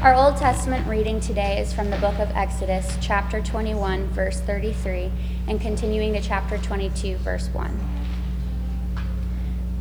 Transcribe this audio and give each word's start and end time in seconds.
Our 0.00 0.14
Old 0.14 0.36
Testament 0.36 0.86
reading 0.86 1.18
today 1.18 1.58
is 1.60 1.72
from 1.72 1.90
the 1.90 1.96
book 1.96 2.20
of 2.20 2.30
Exodus, 2.30 2.96
chapter 3.00 3.42
21, 3.42 4.06
verse 4.10 4.38
33, 4.38 5.10
and 5.48 5.60
continuing 5.60 6.12
to 6.12 6.20
chapter 6.20 6.56
22, 6.56 7.16
verse 7.16 7.48
1. 7.48 7.68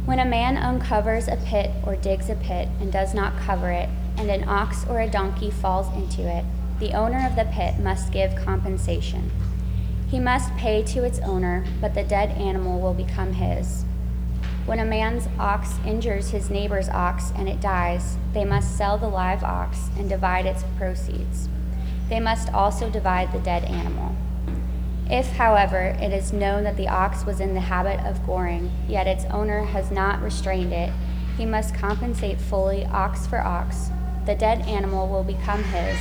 When 0.05 0.17
a 0.17 0.25
man 0.25 0.57
uncovers 0.57 1.27
a 1.27 1.38
pit 1.45 1.69
or 1.85 1.95
digs 1.95 2.31
a 2.31 2.35
pit 2.35 2.67
and 2.81 2.91
does 2.91 3.13
not 3.13 3.38
cover 3.38 3.69
it, 3.69 3.89
and 4.17 4.31
an 4.31 4.49
ox 4.49 4.88
or 4.89 5.01
a 5.01 5.07
donkey 5.07 5.52
falls 5.52 5.95
into 5.95 6.27
it, 6.27 6.43
the 6.79 6.93
owner 6.93 7.23
of 7.23 7.36
the 7.36 7.45
pit 7.54 7.77
must 7.77 8.11
give 8.11 8.36
compensation. 8.38 9.31
He 10.07 10.20
must 10.20 10.52
pay 10.55 10.81
to 10.81 11.04
its 11.04 11.20
owner, 11.20 11.63
but 11.79 11.93
the 11.93 12.04
dead 12.04 12.31
animal 12.31 12.81
will 12.81 12.95
become 12.95 13.34
his. 13.34 13.86
When 14.68 14.79
a 14.79 14.86
man's 14.86 15.29
ox 15.39 15.75
injures 15.86 16.31
his 16.31 16.50
neighbor's 16.50 16.89
ox 16.89 17.31
and 17.38 17.47
it 17.47 17.61
dies, 17.61 18.18
they 18.33 18.43
must 18.43 18.75
sell 18.75 18.97
the 18.97 19.07
live 19.07 19.41
ox 19.41 19.89
and 19.97 20.09
divide 20.09 20.45
its 20.45 20.65
proceeds. 20.77 21.47
They 22.09 22.19
must 22.19 22.54
also 22.54 22.89
divide 22.89 23.32
the 23.32 23.39
dead 23.39 23.64
animal. 23.64 24.14
If, 25.09 25.37
however, 25.37 25.95
it 26.01 26.11
is 26.11 26.33
known 26.33 26.65
that 26.65 26.75
the 26.75 26.89
ox 26.89 27.25
was 27.25 27.39
in 27.39 27.54
the 27.54 27.61
habit 27.61 28.01
of 28.01 28.25
goring, 28.25 28.69
yet 28.89 29.07
its 29.07 29.23
owner 29.32 29.64
has 29.64 29.89
not 29.89 30.21
restrained 30.21 30.73
it, 30.73 30.92
he 31.37 31.45
must 31.45 31.73
compensate 31.73 32.38
fully 32.38 32.86
ox 32.88 33.25
for 33.25 33.39
ox. 33.39 33.89
The 34.25 34.36
dead 34.36 34.67
animal 34.67 35.08
will 35.08 35.23
become 35.23 35.64
his. 35.64 35.97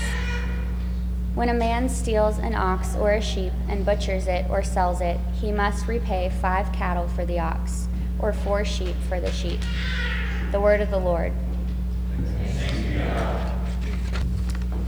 When 1.36 1.50
a 1.50 1.54
man 1.54 1.88
steals 1.88 2.38
an 2.38 2.56
ox 2.56 2.96
or 2.96 3.12
a 3.12 3.22
sheep 3.22 3.52
and 3.68 3.86
butchers 3.86 4.26
it 4.26 4.44
or 4.50 4.64
sells 4.64 5.00
it, 5.00 5.20
he 5.40 5.52
must 5.52 5.86
repay 5.86 6.32
five 6.40 6.72
cattle 6.72 7.06
for 7.06 7.24
the 7.24 7.38
ox 7.38 7.86
or 8.18 8.32
four 8.32 8.64
sheep 8.64 8.94
for 9.08 9.20
the 9.20 9.30
sheep. 9.30 9.60
The 10.52 10.60
word 10.60 10.80
of 10.80 10.90
the 10.90 10.98
Lord. 10.98 11.32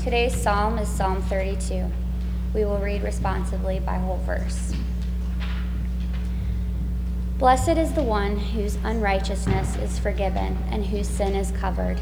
Today's 0.03 0.35
psalm 0.35 0.79
is 0.79 0.89
Psalm 0.89 1.21
32. 1.23 1.91
We 2.55 2.65
will 2.65 2.79
read 2.79 3.03
responsively 3.03 3.81
by 3.81 3.99
whole 3.99 4.19
verse. 4.19 4.73
Blessed 7.39 7.77
is 7.79 7.93
the 7.93 8.03
one 8.03 8.37
whose 8.37 8.77
unrighteousness 8.83 9.77
is 9.77 9.99
forgiven 9.99 10.59
and 10.71 10.87
whose 10.87 11.09
sin 11.09 11.37
is 11.37 11.53
covered. 11.53 12.01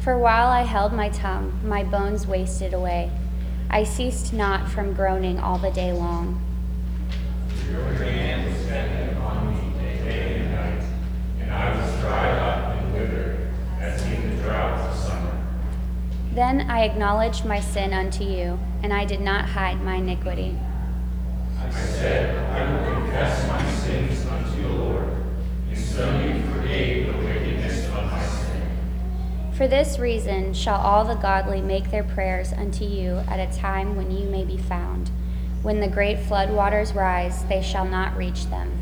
For 0.00 0.16
while 0.16 0.48
I 0.48 0.62
held 0.62 0.94
my 0.94 1.10
tongue, 1.10 1.60
my 1.62 1.84
bones 1.84 2.26
wasted 2.26 2.72
away. 2.72 3.10
I 3.68 3.84
ceased 3.84 4.32
not 4.32 4.66
from 4.66 4.94
groaning 4.94 5.38
all 5.38 5.58
the 5.58 5.70
day 5.70 5.92
long. 5.92 6.40
Your 7.70 7.84
hand 7.92 8.50
was 8.50 8.66
heavy 8.66 9.12
upon 9.12 9.48
me 9.54 9.78
day 10.02 10.36
and 10.38 10.52
night, 10.52 10.84
and 11.40 11.52
I 11.52 11.76
was 11.76 12.00
dried 12.00 12.38
up 12.38 12.76
and 12.76 12.94
withered, 12.94 13.50
as 13.78 14.02
in 14.06 14.36
the 14.36 14.42
drought 14.42 14.88
of 14.88 14.96
summer. 14.98 15.38
Then 16.32 16.62
I 16.62 16.84
acknowledged 16.84 17.44
my 17.44 17.60
sin 17.60 17.92
unto 17.92 18.24
you, 18.24 18.58
and 18.82 18.94
I 18.94 19.04
did 19.04 19.20
not 19.20 19.50
hide 19.50 19.82
my 19.82 19.96
iniquity. 19.96 20.58
I 21.58 21.70
said, 21.70 22.34
I 22.52 22.72
will 22.72 23.02
confess 23.02 23.46
my 23.46 23.70
sins 23.70 24.24
unto 24.24 24.62
the 24.62 24.68
Lord, 24.68 25.10
and 25.68 25.78
so 25.78 26.18
you 26.20 26.39
For 29.60 29.68
this 29.68 29.98
reason 29.98 30.54
shall 30.54 30.80
all 30.80 31.04
the 31.04 31.16
godly 31.16 31.60
make 31.60 31.90
their 31.90 32.02
prayers 32.02 32.50
unto 32.50 32.82
you 32.86 33.16
at 33.28 33.36
a 33.38 33.58
time 33.58 33.94
when 33.94 34.10
you 34.10 34.26
may 34.26 34.42
be 34.42 34.56
found. 34.56 35.10
When 35.60 35.80
the 35.80 35.86
great 35.86 36.18
flood 36.18 36.50
waters 36.50 36.94
rise, 36.94 37.44
they 37.44 37.60
shall 37.60 37.84
not 37.84 38.16
reach 38.16 38.46
them. 38.46 38.72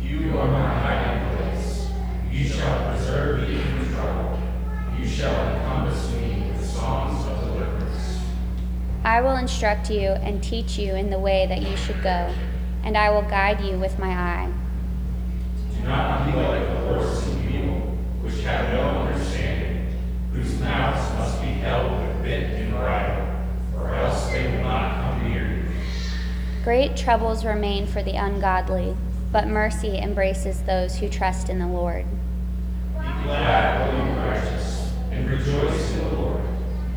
You 0.00 0.38
are 0.38 0.46
my 0.46 0.68
hiding 0.78 1.36
place. 1.36 1.88
You 2.30 2.44
shall 2.44 2.90
preserve 2.90 3.48
me 3.48 3.58
from 3.58 3.94
trouble. 3.94 4.38
You 5.00 5.04
shall 5.04 5.56
encompass 5.56 6.12
me 6.12 6.44
with 6.52 6.64
songs 6.64 7.26
of 7.26 7.40
deliverance. 7.40 8.20
I 9.02 9.20
will 9.20 9.34
instruct 9.34 9.90
you 9.90 10.10
and 10.10 10.40
teach 10.40 10.78
you 10.78 10.94
in 10.94 11.10
the 11.10 11.18
way 11.18 11.44
that 11.48 11.60
you 11.60 11.76
should 11.76 12.00
go, 12.04 12.32
and 12.84 12.96
I 12.96 13.10
will 13.10 13.22
guide 13.22 13.60
you 13.60 13.80
with 13.80 13.98
my 13.98 14.10
eye. 14.10 14.52
Do 15.74 15.88
not 15.88 16.24
be 16.24 16.38
like 16.38 16.68
the 16.68 16.76
horse 16.82 17.26
and 17.26 17.50
mule, 17.50 17.98
which 18.20 18.44
have 18.44 18.72
no 18.74 18.91
mouths 20.82 21.16
must 21.16 21.40
be 21.40 21.46
held 21.46 21.92
with 21.92 22.22
bit 22.24 22.42
and 22.58 22.72
bridle, 22.72 23.24
or 23.76 23.94
else 23.94 24.30
they 24.30 24.48
will 24.48 24.64
not 24.64 25.00
come 25.00 25.30
near 25.30 25.58
you. 25.58 25.62
Great 26.64 26.96
troubles 26.96 27.44
remain 27.44 27.86
for 27.86 28.02
the 28.02 28.16
ungodly, 28.16 28.96
but 29.30 29.46
mercy 29.46 29.98
embraces 29.98 30.62
those 30.62 30.96
who 30.96 31.08
trust 31.08 31.48
in 31.48 31.60
the 31.60 31.68
Lord. 31.68 32.04
Be 32.94 33.06
glad, 33.22 33.90
O 33.90 33.96
you 33.96 34.28
righteous, 34.28 34.92
and 35.12 35.30
rejoice 35.30 35.92
in 35.92 35.98
the 35.98 36.14
Lord, 36.16 36.42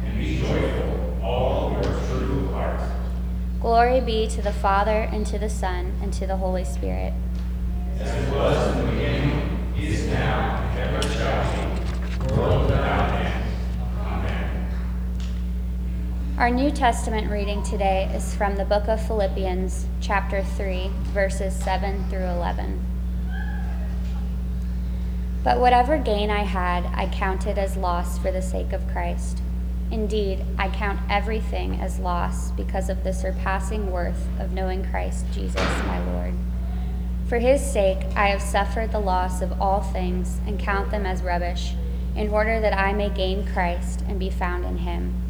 and 0.03 0.17
be 0.19 0.39
joyful, 0.39 1.19
all 1.21 1.73
your 1.73 1.83
true 1.83 2.47
heart. 2.47 2.81
Glory 3.61 4.01
be 4.01 4.27
to 4.29 4.41
the 4.41 4.53
Father, 4.53 5.01
and 5.11 5.27
to 5.27 5.37
the 5.37 5.49
Son, 5.49 5.93
and 6.01 6.11
to 6.13 6.25
the 6.25 6.37
Holy 6.37 6.65
Spirit. 6.65 7.13
As 7.99 8.11
it 8.11 8.33
was 8.33 8.75
in 8.75 8.85
the 8.85 8.91
beginning, 8.91 9.73
is 9.77 10.07
now, 10.07 10.57
and 10.75 10.95
ever 10.95 11.07
shall 11.07 11.43
be, 11.53 12.33
world 12.33 12.65
without 12.65 13.21
end. 13.21 13.44
Our 16.37 16.49
New 16.49 16.69
Testament 16.69 17.31
reading 17.31 17.63
today 17.63 18.11
is 18.13 18.35
from 18.35 18.57
the 18.57 18.65
book 18.65 18.89
of 18.89 19.07
Philippians, 19.07 19.85
chapter 20.01 20.43
3, 20.43 20.91
verses 21.13 21.55
7 21.55 22.09
through 22.09 22.25
11. 22.25 22.85
But 25.45 25.61
whatever 25.61 25.97
gain 25.97 26.29
I 26.29 26.43
had, 26.43 26.87
I 26.87 27.07
counted 27.07 27.57
as 27.57 27.77
loss 27.77 28.17
for 28.17 28.33
the 28.33 28.41
sake 28.41 28.73
of 28.73 28.85
Christ. 28.89 29.41
Indeed, 29.91 30.43
I 30.57 30.67
count 30.67 30.99
everything 31.09 31.79
as 31.79 31.99
loss 31.99 32.51
because 32.51 32.89
of 32.89 33.05
the 33.05 33.13
surpassing 33.13 33.89
worth 33.89 34.27
of 34.37 34.51
knowing 34.51 34.83
Christ 34.83 35.25
Jesus 35.31 35.55
my 35.87 36.05
Lord. 36.05 36.33
For 37.29 37.39
his 37.39 37.61
sake, 37.65 38.07
I 38.13 38.27
have 38.27 38.41
suffered 38.41 38.91
the 38.91 38.99
loss 38.99 39.41
of 39.41 39.61
all 39.61 39.79
things 39.79 40.41
and 40.45 40.59
count 40.59 40.91
them 40.91 41.05
as 41.05 41.23
rubbish, 41.23 41.75
in 42.13 42.27
order 42.27 42.59
that 42.59 42.77
I 42.77 42.91
may 42.91 43.09
gain 43.09 43.47
Christ 43.47 44.03
and 44.05 44.19
be 44.19 44.29
found 44.29 44.65
in 44.65 44.79
him, 44.79 45.24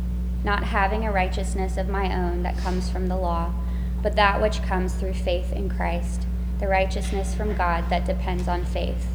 not 0.45 0.63
having 0.63 1.03
a 1.03 1.11
righteousness 1.11 1.75
of 1.75 1.89
my 1.89 2.15
own 2.15 2.43
that 2.43 2.57
comes 2.57 2.89
from 2.89 3.07
the 3.07 3.17
law, 3.17 3.53
but 4.01 4.15
that 4.15 4.41
which 4.41 4.63
comes 4.63 4.93
through 4.93 5.15
faith 5.15 5.51
in 5.51 5.69
Christ, 5.69 6.25
the 6.59 6.67
righteousness 6.67 7.35
from 7.35 7.57
God 7.57 7.89
that 7.89 8.05
depends 8.05 8.47
on 8.47 8.63
faith, 8.63 9.07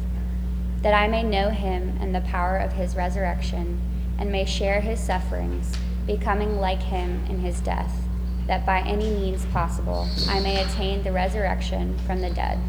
that 0.83 0.93
I 0.93 1.07
may 1.07 1.23
know 1.23 1.49
him 1.49 1.97
and 1.99 2.13
the 2.13 2.21
power 2.21 2.57
of 2.57 2.73
his 2.73 2.95
resurrection, 2.95 3.81
and 4.19 4.31
may 4.31 4.45
share 4.45 4.81
his 4.81 4.99
sufferings, 4.99 5.75
becoming 6.05 6.59
like 6.59 6.83
him 6.83 7.25
in 7.27 7.39
his 7.39 7.59
death 7.61 8.01
that 8.47 8.65
by 8.65 8.81
any 8.81 9.09
means 9.11 9.45
possible 9.45 10.07
I 10.27 10.41
may 10.41 10.61
attain 10.61 11.03
the 11.03 11.11
resurrection 11.11 11.97
from 11.99 12.19
the 12.19 12.29
dead. 12.29 12.59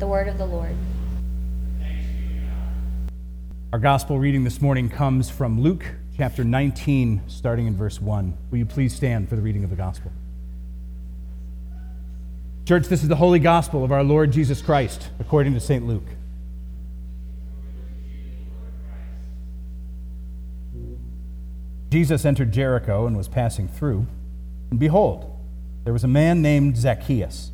The 0.00 0.06
word 0.08 0.26
of 0.26 0.36
the 0.36 0.46
Lord. 0.46 0.74
Our 3.72 3.78
gospel 3.78 4.18
reading 4.18 4.44
this 4.44 4.60
morning 4.60 4.88
comes 4.90 5.30
from 5.30 5.60
Luke 5.60 5.94
chapter 6.16 6.44
19, 6.44 7.22
starting 7.26 7.66
in 7.66 7.76
verse 7.76 8.00
1. 8.00 8.36
Will 8.50 8.58
you 8.58 8.66
please 8.66 8.94
stand 8.94 9.28
for 9.28 9.36
the 9.36 9.42
reading 9.42 9.64
of 9.64 9.70
the 9.70 9.76
gospel? 9.76 10.12
Church, 12.66 12.86
this 12.86 13.02
is 13.02 13.08
the 13.08 13.16
holy 13.16 13.38
gospel 13.38 13.82
of 13.82 13.90
our 13.90 14.04
Lord 14.04 14.30
Jesus 14.30 14.60
Christ, 14.60 15.08
according 15.18 15.54
to 15.54 15.60
St. 15.60 15.86
Luke. 15.86 16.06
Jesus 21.90 22.24
entered 22.24 22.52
Jericho 22.52 23.06
and 23.06 23.16
was 23.16 23.28
passing 23.28 23.68
through. 23.68 24.06
And 24.70 24.78
behold, 24.78 25.38
there 25.84 25.92
was 25.92 26.04
a 26.04 26.08
man 26.08 26.40
named 26.40 26.76
Zacchaeus. 26.76 27.50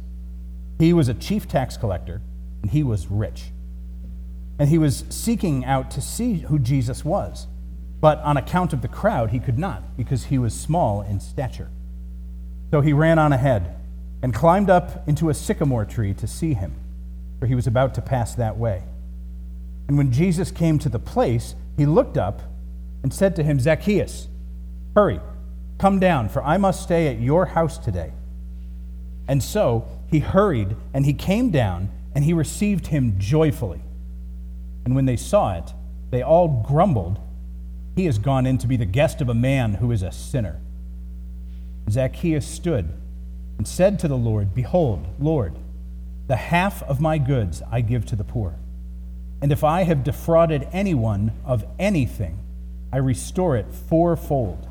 He 0.78 0.92
was 0.92 1.08
a 1.08 1.14
chief 1.14 1.48
tax 1.48 1.76
collector, 1.76 2.20
and 2.62 2.70
he 2.70 2.82
was 2.82 3.08
rich. 3.08 3.46
And 4.58 4.68
he 4.68 4.78
was 4.78 5.04
seeking 5.08 5.64
out 5.64 5.90
to 5.92 6.00
see 6.00 6.34
who 6.34 6.58
Jesus 6.58 7.04
was. 7.04 7.46
But 8.00 8.18
on 8.20 8.36
account 8.36 8.72
of 8.72 8.82
the 8.82 8.88
crowd, 8.88 9.30
he 9.30 9.40
could 9.40 9.58
not, 9.58 9.96
because 9.96 10.26
he 10.26 10.38
was 10.38 10.54
small 10.54 11.02
in 11.02 11.20
stature. 11.20 11.70
So 12.70 12.80
he 12.80 12.92
ran 12.92 13.18
on 13.18 13.32
ahead 13.32 13.74
and 14.22 14.34
climbed 14.34 14.70
up 14.70 15.08
into 15.08 15.30
a 15.30 15.34
sycamore 15.34 15.84
tree 15.84 16.14
to 16.14 16.26
see 16.26 16.54
him, 16.54 16.74
for 17.40 17.46
he 17.46 17.54
was 17.54 17.66
about 17.66 17.94
to 17.94 18.02
pass 18.02 18.34
that 18.34 18.56
way. 18.56 18.82
And 19.88 19.96
when 19.96 20.12
Jesus 20.12 20.50
came 20.50 20.78
to 20.80 20.88
the 20.88 20.98
place, 20.98 21.54
he 21.76 21.86
looked 21.86 22.18
up 22.18 22.42
and 23.02 23.12
said 23.12 23.34
to 23.36 23.42
him, 23.42 23.58
Zacchaeus, 23.58 24.28
hurry 24.94 25.20
Come 25.78 26.00
down, 26.00 26.28
for 26.28 26.42
I 26.42 26.56
must 26.56 26.82
stay 26.82 27.06
at 27.06 27.20
your 27.20 27.46
house 27.46 27.78
today. 27.78 28.12
And 29.28 29.42
so 29.42 29.86
he 30.08 30.18
hurried, 30.18 30.74
and 30.92 31.06
he 31.06 31.14
came 31.14 31.50
down, 31.50 31.90
and 32.14 32.24
he 32.24 32.32
received 32.32 32.88
him 32.88 33.14
joyfully. 33.18 33.80
And 34.84 34.96
when 34.96 35.06
they 35.06 35.16
saw 35.16 35.56
it, 35.56 35.72
they 36.10 36.22
all 36.22 36.64
grumbled, 36.66 37.20
He 37.98 38.04
has 38.04 38.20
gone 38.20 38.46
in 38.46 38.58
to 38.58 38.68
be 38.68 38.76
the 38.76 38.84
guest 38.84 39.20
of 39.20 39.28
a 39.28 39.34
man 39.34 39.74
who 39.74 39.90
is 39.90 40.04
a 40.04 40.12
sinner. 40.12 40.60
Zacchaeus 41.90 42.46
stood 42.46 42.92
and 43.56 43.66
said 43.66 43.98
to 43.98 44.06
the 44.06 44.16
Lord, 44.16 44.54
Behold, 44.54 45.04
Lord, 45.18 45.56
The 46.28 46.36
half 46.36 46.80
of 46.84 47.00
my 47.00 47.18
goods 47.18 47.60
I 47.72 47.80
give 47.80 48.06
to 48.06 48.14
the 48.14 48.22
poor. 48.22 48.54
And 49.42 49.50
if 49.50 49.64
I 49.64 49.82
have 49.82 50.04
defrauded 50.04 50.68
anyone 50.70 51.32
of 51.44 51.64
anything, 51.76 52.38
I 52.92 52.98
restore 52.98 53.56
it 53.56 53.66
fourfold. 53.72 54.68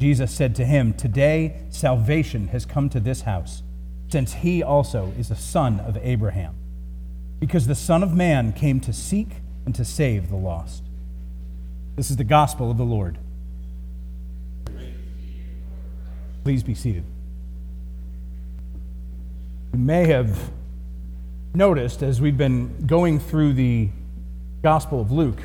Jesus 0.00 0.32
said 0.32 0.56
to 0.56 0.64
him, 0.64 0.94
Today 0.94 1.62
salvation 1.70 2.48
has 2.48 2.66
come 2.66 2.88
to 2.88 2.98
this 2.98 3.20
house, 3.20 3.62
since 4.08 4.32
he 4.32 4.60
also 4.60 5.12
is 5.16 5.30
a 5.30 5.36
son 5.36 5.78
of 5.78 5.96
Abraham. 5.98 6.56
Because 7.38 7.68
the 7.68 7.76
Son 7.76 8.02
of 8.02 8.12
Man 8.12 8.52
came 8.52 8.80
to 8.80 8.92
seek 8.92 9.36
and 9.64 9.72
to 9.76 9.84
save 9.84 10.30
the 10.30 10.34
lost. 10.34 10.82
This 11.96 12.10
is 12.10 12.16
the 12.16 12.24
gospel 12.24 12.70
of 12.70 12.78
the 12.78 12.84
Lord. 12.84 13.18
Please 16.44 16.62
be 16.62 16.74
seated. 16.74 17.04
You 19.72 19.78
may 19.78 20.06
have 20.06 20.50
noticed 21.54 22.02
as 22.02 22.20
we've 22.20 22.36
been 22.36 22.86
going 22.86 23.20
through 23.20 23.52
the 23.52 23.88
Gospel 24.62 25.00
of 25.00 25.12
Luke 25.12 25.40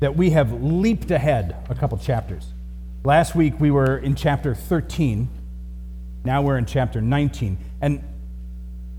that 0.00 0.16
we 0.16 0.30
have 0.30 0.52
leaped 0.62 1.10
ahead 1.10 1.56
a 1.68 1.74
couple 1.74 1.98
chapters. 1.98 2.52
Last 3.04 3.34
week 3.34 3.58
we 3.60 3.70
were 3.70 3.98
in 3.98 4.14
chapter 4.14 4.54
13. 4.54 5.28
Now 6.24 6.42
we're 6.42 6.58
in 6.58 6.66
chapter 6.66 7.00
19. 7.00 7.58
And 7.80 8.02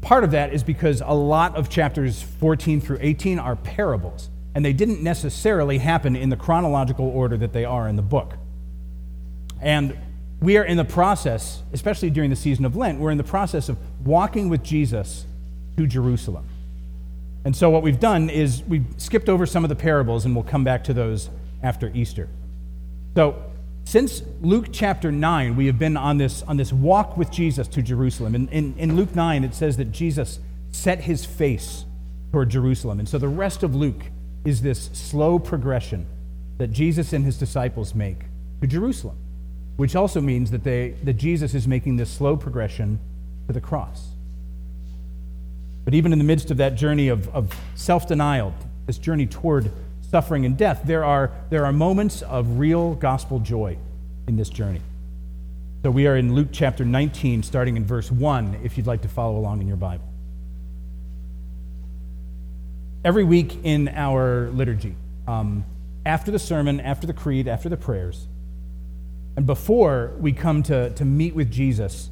part 0.02 0.24
of 0.24 0.32
that 0.32 0.54
is 0.54 0.64
because 0.64 1.02
a 1.06 1.14
lot 1.14 1.56
of 1.56 1.70
chapters 1.70 2.22
14 2.22 2.82
through 2.82 3.00
18 3.02 3.40
are 3.40 3.56
parables, 3.56 4.30
and 4.60 4.66
they 4.66 4.74
didn't 4.74 5.02
necessarily 5.02 5.78
happen 5.78 6.18
in 6.18 6.28
the 6.28 6.36
chronological 6.36 7.08
order 7.08 7.38
that 7.38 7.54
they 7.54 7.64
are 7.64 7.88
in 7.88 7.96
the 7.96 8.02
book. 8.02 8.34
And 9.62 9.98
we 10.42 10.58
are 10.58 10.66
in 10.66 10.76
the 10.76 10.84
process, 10.84 11.64
especially 11.72 12.10
during 12.10 12.30
the 12.30 12.36
season 12.36 12.66
of 12.66 12.76
Lent, 12.76 13.00
we're 13.00 13.12
in 13.12 13.18
the 13.18 13.24
process 13.24 13.70
of 13.70 13.78
walking 14.06 14.50
with 14.50 14.62
Jesus 14.62 15.26
to 15.78 15.88
Jerusalem. 15.88 16.46
And 17.46 17.56
so, 17.56 17.70
what 17.70 17.84
we've 17.84 18.02
done 18.02 18.30
is 18.30 18.62
we've 18.64 18.84
skipped 18.98 19.30
over 19.30 19.46
some 19.46 19.64
of 19.64 19.70
the 19.70 19.78
parables, 19.78 20.26
and 20.26 20.36
we'll 20.36 20.44
come 20.44 20.66
back 20.66 20.84
to 20.84 20.94
those 20.94 21.30
after 21.64 21.90
Easter. 21.96 22.28
So, 23.16 23.42
since 23.86 24.24
Luke 24.42 24.68
chapter 24.74 25.10
9, 25.10 25.56
we 25.56 25.68
have 25.68 25.80
been 25.80 25.96
on 25.96 26.18
this, 26.18 26.44
on 26.44 26.58
this 26.58 26.74
walk 26.74 27.16
with 27.16 27.32
Jesus 27.32 27.66
to 27.70 27.82
Jerusalem. 27.82 28.36
In, 28.36 28.50
in, 28.50 28.76
in 28.78 28.98
Luke 28.98 29.16
9, 29.16 29.46
it 29.46 29.54
says 29.54 29.78
that 29.78 29.94
Jesus 29.94 30.42
set 30.74 31.00
his 31.00 31.24
face 31.24 31.86
toward 32.34 32.50
Jerusalem. 32.50 33.00
And 33.00 33.08
so, 33.08 33.18
the 33.18 33.30
rest 33.30 33.64
of 33.64 33.74
Luke 33.74 34.04
is 34.46 34.62
this 34.62 34.90
slow 34.94 35.40
progression 35.40 36.06
that 36.58 36.72
Jesus 36.72 37.14
and 37.14 37.26
his 37.26 37.38
disciples 37.38 37.96
make 37.96 38.20
to 38.62 38.68
Jerusalem 38.68 39.18
which 39.80 39.96
also 39.96 40.20
means 40.20 40.52
that, 40.52 40.66
they, 40.66 40.90
that 41.06 41.14
Jesus 41.14 41.54
is 41.54 41.66
making 41.66 41.96
this 41.96 42.10
slow 42.10 42.36
progression 42.36 43.00
to 43.48 43.54
the 43.54 43.62
cross. 43.62 44.10
But 45.86 45.94
even 45.94 46.12
in 46.12 46.20
the 46.20 46.26
midst 46.26 46.52
of 46.52 46.58
that 46.58 46.76
journey 46.76 47.08
of, 47.08 47.34
of 47.34 47.58
self 47.76 48.06
denial, 48.06 48.54
this 48.88 48.98
journey 48.98 49.26
toward 49.26 49.72
suffering 50.02 50.46
and 50.46 50.58
death, 50.58 50.82
there 50.84 51.06
are, 51.06 51.32
there 51.50 51.66
are 51.66 51.72
moments 51.72 52.22
of 52.24 52.60
real 52.60 52.96
gospel 52.96 53.40
joy 53.40 53.78
in 54.28 54.36
this 54.36 54.50
journey. 54.50 54.82
So 55.84 55.92
we 55.92 56.08
are 56.08 56.18
in 56.18 56.36
Luke 56.36 56.50
chapter 56.52 56.84
19, 56.84 57.42
starting 57.44 57.78
in 57.78 57.86
verse 57.86 58.12
1, 58.12 58.60
if 58.66 58.76
you'd 58.76 58.86
like 58.86 59.04
to 59.04 59.08
follow 59.08 59.38
along 59.38 59.62
in 59.62 59.68
your 59.70 59.78
Bible. 59.78 60.09
Every 63.04 63.24
week 63.24 63.60
in 63.64 63.88
our 63.88 64.50
liturgy, 64.50 64.96
um, 65.28 65.64
after 66.06 66.32
the 66.32 66.40
sermon, 66.40 66.80
after 66.82 67.08
the 67.08 67.14
creed, 67.14 67.48
after 67.48 67.70
the 67.70 67.78
prayers, 67.78 68.28
and 69.38 69.46
before 69.46 70.12
we 70.20 70.34
come 70.34 70.64
to, 70.64 70.90
to 70.90 71.06
meet 71.06 71.34
with 71.34 71.50
Jesus 71.50 72.10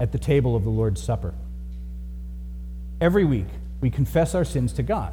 at 0.00 0.12
the 0.12 0.18
table 0.18 0.56
of 0.56 0.64
the 0.64 0.70
Lord's 0.70 1.02
Supper. 1.02 1.34
Every 3.02 3.24
week, 3.24 3.48
we 3.82 3.90
confess 3.90 4.34
our 4.34 4.46
sins 4.46 4.72
to 4.74 4.82
God. 4.82 5.12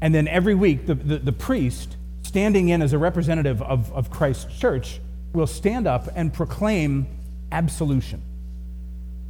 And 0.00 0.14
then 0.14 0.28
every 0.28 0.54
week, 0.54 0.86
the, 0.86 0.94
the, 0.94 1.18
the, 1.18 1.32
priest, 1.32 1.96
standing 2.22 2.68
in 2.68 2.82
as 2.82 2.92
a 2.92 2.98
representative 2.98 3.60
of, 3.62 3.92
of 3.92 4.10
Christ's 4.10 4.56
church, 4.58 5.00
will 5.32 5.46
stand 5.48 5.86
up 5.86 6.08
and 6.14 6.32
proclaim 6.32 7.06
absolution. 7.50 8.22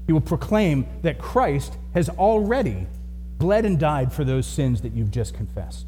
He 0.06 0.12
will 0.12 0.20
proclaim 0.20 0.86
that 1.02 1.18
Christ 1.18 1.74
has 1.94 2.08
already 2.08 2.86
bled 3.40 3.64
and 3.64 3.80
died 3.80 4.12
for 4.12 4.22
those 4.22 4.46
sins 4.46 4.82
that 4.82 4.92
you've 4.92 5.10
just 5.10 5.34
confessed. 5.34 5.86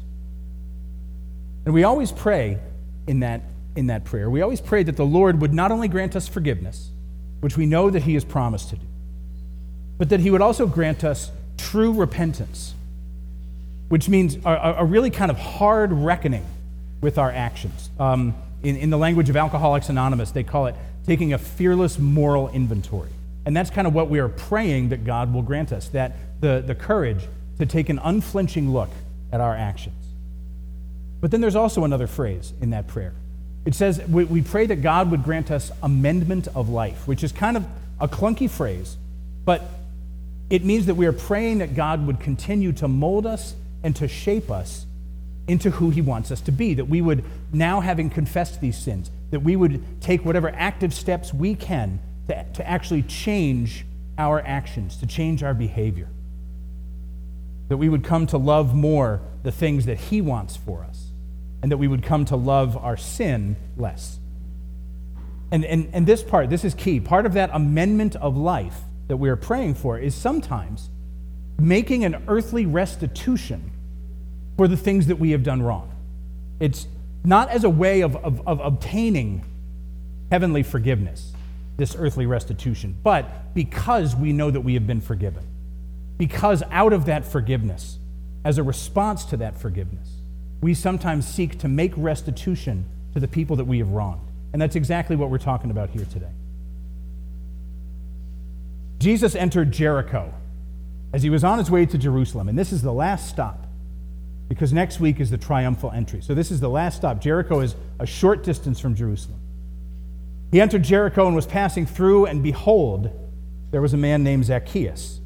And 1.63 1.73
we 1.73 1.85
always 1.85 2.11
pray 2.11 2.59
in 3.07 3.21
that 3.21 3.41
in 3.75 3.87
that 3.87 4.03
prayer, 4.03 4.29
we 4.29 4.41
always 4.41 4.61
pray 4.61 4.83
that 4.83 4.97
the 4.97 5.05
Lord 5.05 5.41
would 5.41 5.53
not 5.53 5.71
only 5.71 5.87
grant 5.87 6.15
us 6.15 6.27
forgiveness, 6.27 6.91
which 7.39 7.57
we 7.57 7.65
know 7.65 7.89
that 7.89 8.03
He 8.03 8.13
has 8.13 8.23
promised 8.23 8.69
to 8.69 8.75
do, 8.75 8.85
but 9.97 10.09
that 10.09 10.19
He 10.19 10.29
would 10.29 10.41
also 10.41 10.67
grant 10.67 11.03
us 11.03 11.31
true 11.57 11.91
repentance, 11.91 12.75
which 13.89 14.07
means 14.07 14.37
a, 14.45 14.75
a 14.79 14.85
really 14.85 15.09
kind 15.09 15.31
of 15.31 15.39
hard 15.39 15.91
reckoning 15.91 16.45
with 17.01 17.17
our 17.17 17.31
actions. 17.31 17.89
Um, 17.99 18.35
in, 18.61 18.75
in 18.77 18.89
the 18.91 18.97
language 18.97 19.29
of 19.29 19.35
Alcoholics 19.35 19.89
Anonymous, 19.89 20.31
they 20.31 20.43
call 20.43 20.67
it 20.67 20.75
taking 21.07 21.33
a 21.33 21.37
fearless 21.37 21.97
moral 21.97 22.49
inventory. 22.49 23.09
And 23.45 23.57
that's 23.57 23.69
kind 23.69 23.87
of 23.87 23.93
what 23.93 24.09
we 24.09 24.19
are 24.19 24.29
praying 24.29 24.89
that 24.89 25.03
God 25.03 25.33
will 25.33 25.41
grant 25.41 25.71
us 25.73 25.87
that 25.89 26.15
the, 26.41 26.63
the 26.65 26.75
courage 26.75 27.27
to 27.65 27.71
take 27.71 27.89
an 27.89 27.99
unflinching 27.99 28.71
look 28.71 28.89
at 29.31 29.41
our 29.41 29.55
actions. 29.55 29.95
But 31.21 31.31
then 31.31 31.41
there's 31.41 31.55
also 31.55 31.83
another 31.83 32.07
phrase 32.07 32.53
in 32.61 32.71
that 32.71 32.87
prayer 32.87 33.13
it 33.65 33.75
says, 33.75 34.01
we, 34.09 34.41
pray 34.41 34.65
that 34.65 34.81
God 34.81 35.09
would 35.11 35.23
grant 35.23 35.49
us 35.49 35.71
amendment 35.81 36.49
of 36.53 36.67
life, 36.67 37.07
which 37.07 37.23
is 37.23 37.31
kind 37.31 37.55
of 37.55 37.65
a 37.99 38.07
clunky 38.07 38.49
phrase, 38.49 38.97
but 39.45 39.63
it 40.49 40.65
means 40.65 40.87
that 40.87 40.95
we 40.95 41.05
are 41.05 41.13
praying 41.13 41.59
that 41.59 41.73
God 41.73 42.05
would 42.05 42.19
continue 42.19 42.73
to 42.73 42.87
mold 42.87 43.25
us 43.25 43.55
and 43.81 43.95
to 43.95 44.07
shape 44.07 44.51
us 44.51 44.85
into 45.47 45.71
who 45.71 45.89
he 45.89 46.01
wants 46.01 46.29
us 46.29 46.41
to 46.41 46.51
be, 46.51 46.73
that 46.73 46.85
we 46.85 47.01
would, 47.01 47.23
now 47.53 47.79
having 47.79 48.09
confessed 48.09 48.59
these 48.59 48.77
sins, 48.77 49.09
that 49.31 49.39
we 49.39 49.55
would 49.55 50.01
take 50.01 50.25
whatever 50.25 50.49
active 50.49 50.93
steps 50.93 51.33
we 51.33 51.55
can 51.55 51.99
to, 52.27 52.45
to 52.55 52.69
actually 52.69 53.01
change 53.03 53.85
our 54.17 54.41
actions, 54.41 54.97
to 54.97 55.07
change 55.07 55.41
our 55.41 55.53
behavior. 55.53 56.09
That 57.69 57.77
we 57.77 57.89
would 57.89 58.03
come 58.03 58.27
to 58.27 58.37
love 58.37 58.73
more 58.75 59.21
the 59.43 59.51
things 59.51 59.85
that 59.85 59.97
he 59.97 60.21
wants 60.21 60.55
for 60.55 60.83
us 60.83 61.07
and 61.63 61.71
that 61.71 61.77
we 61.77 61.87
would 61.87 62.03
come 62.03 62.25
to 62.25 62.35
love 62.35 62.75
our 62.77 62.97
sin 62.97 63.55
less. 63.77 64.19
And, 65.49 65.63
and, 65.63 65.89
and 65.93 66.05
this 66.05 66.21
part, 66.21 66.49
this 66.49 66.65
is 66.65 66.73
key. 66.73 66.99
Part 66.99 67.25
of 67.25 67.33
that 67.33 67.49
amendment 67.53 68.17
of 68.17 68.35
life 68.35 68.81
that 69.07 69.17
we 69.17 69.29
are 69.29 69.37
praying 69.37 69.75
for 69.75 69.97
is 69.97 70.13
sometimes 70.13 70.89
making 71.57 72.03
an 72.03 72.21
earthly 72.27 72.65
restitution 72.65 73.71
for 74.57 74.67
the 74.67 74.75
things 74.75 75.07
that 75.07 75.17
we 75.17 75.31
have 75.31 75.43
done 75.43 75.61
wrong. 75.61 75.89
It's 76.59 76.87
not 77.23 77.49
as 77.49 77.63
a 77.63 77.69
way 77.69 78.01
of, 78.01 78.15
of, 78.17 78.45
of 78.45 78.59
obtaining 78.59 79.45
heavenly 80.31 80.63
forgiveness, 80.63 81.31
this 81.77 81.95
earthly 81.97 82.25
restitution, 82.25 82.97
but 83.03 83.53
because 83.53 84.15
we 84.15 84.33
know 84.33 84.51
that 84.51 84.61
we 84.61 84.73
have 84.73 84.85
been 84.85 85.01
forgiven. 85.01 85.47
Because 86.17 86.63
out 86.71 86.93
of 86.93 87.05
that 87.05 87.25
forgiveness, 87.25 87.97
as 88.45 88.57
a 88.57 88.63
response 88.63 89.25
to 89.25 89.37
that 89.37 89.59
forgiveness, 89.59 90.09
we 90.61 90.73
sometimes 90.73 91.27
seek 91.27 91.59
to 91.59 91.67
make 91.67 91.93
restitution 91.97 92.85
to 93.13 93.19
the 93.19 93.27
people 93.27 93.55
that 93.57 93.65
we 93.65 93.79
have 93.79 93.89
wronged. 93.89 94.27
And 94.53 94.61
that's 94.61 94.75
exactly 94.75 95.15
what 95.15 95.29
we're 95.29 95.37
talking 95.37 95.71
about 95.71 95.89
here 95.89 96.05
today. 96.05 96.31
Jesus 98.99 99.35
entered 99.35 99.71
Jericho 99.71 100.33
as 101.11 101.23
he 101.23 101.29
was 101.29 101.43
on 101.43 101.57
his 101.57 101.69
way 101.69 101.85
to 101.85 101.97
Jerusalem, 101.97 102.47
and 102.47 102.57
this 102.57 102.71
is 102.71 102.81
the 102.81 102.93
last 102.93 103.27
stop 103.27 103.67
because 104.47 104.71
next 104.71 104.99
week 104.99 105.19
is 105.19 105.29
the 105.29 105.37
triumphal 105.37 105.91
entry. 105.91 106.21
So 106.21 106.33
this 106.33 106.51
is 106.51 106.59
the 106.59 106.69
last 106.69 106.97
stop. 106.97 107.19
Jericho 107.19 107.59
is 107.59 107.75
a 107.99 108.05
short 108.05 108.43
distance 108.43 108.79
from 108.79 108.95
Jerusalem. 108.95 109.39
He 110.51 110.61
entered 110.61 110.83
Jericho 110.83 111.25
and 111.25 111.35
was 111.35 111.47
passing 111.47 111.85
through, 111.85 112.27
and 112.27 112.43
behold, 112.43 113.09
there 113.71 113.81
was 113.81 113.93
a 113.93 113.97
man 113.97 114.23
named 114.23 114.45
Zacchaeus. 114.45 115.19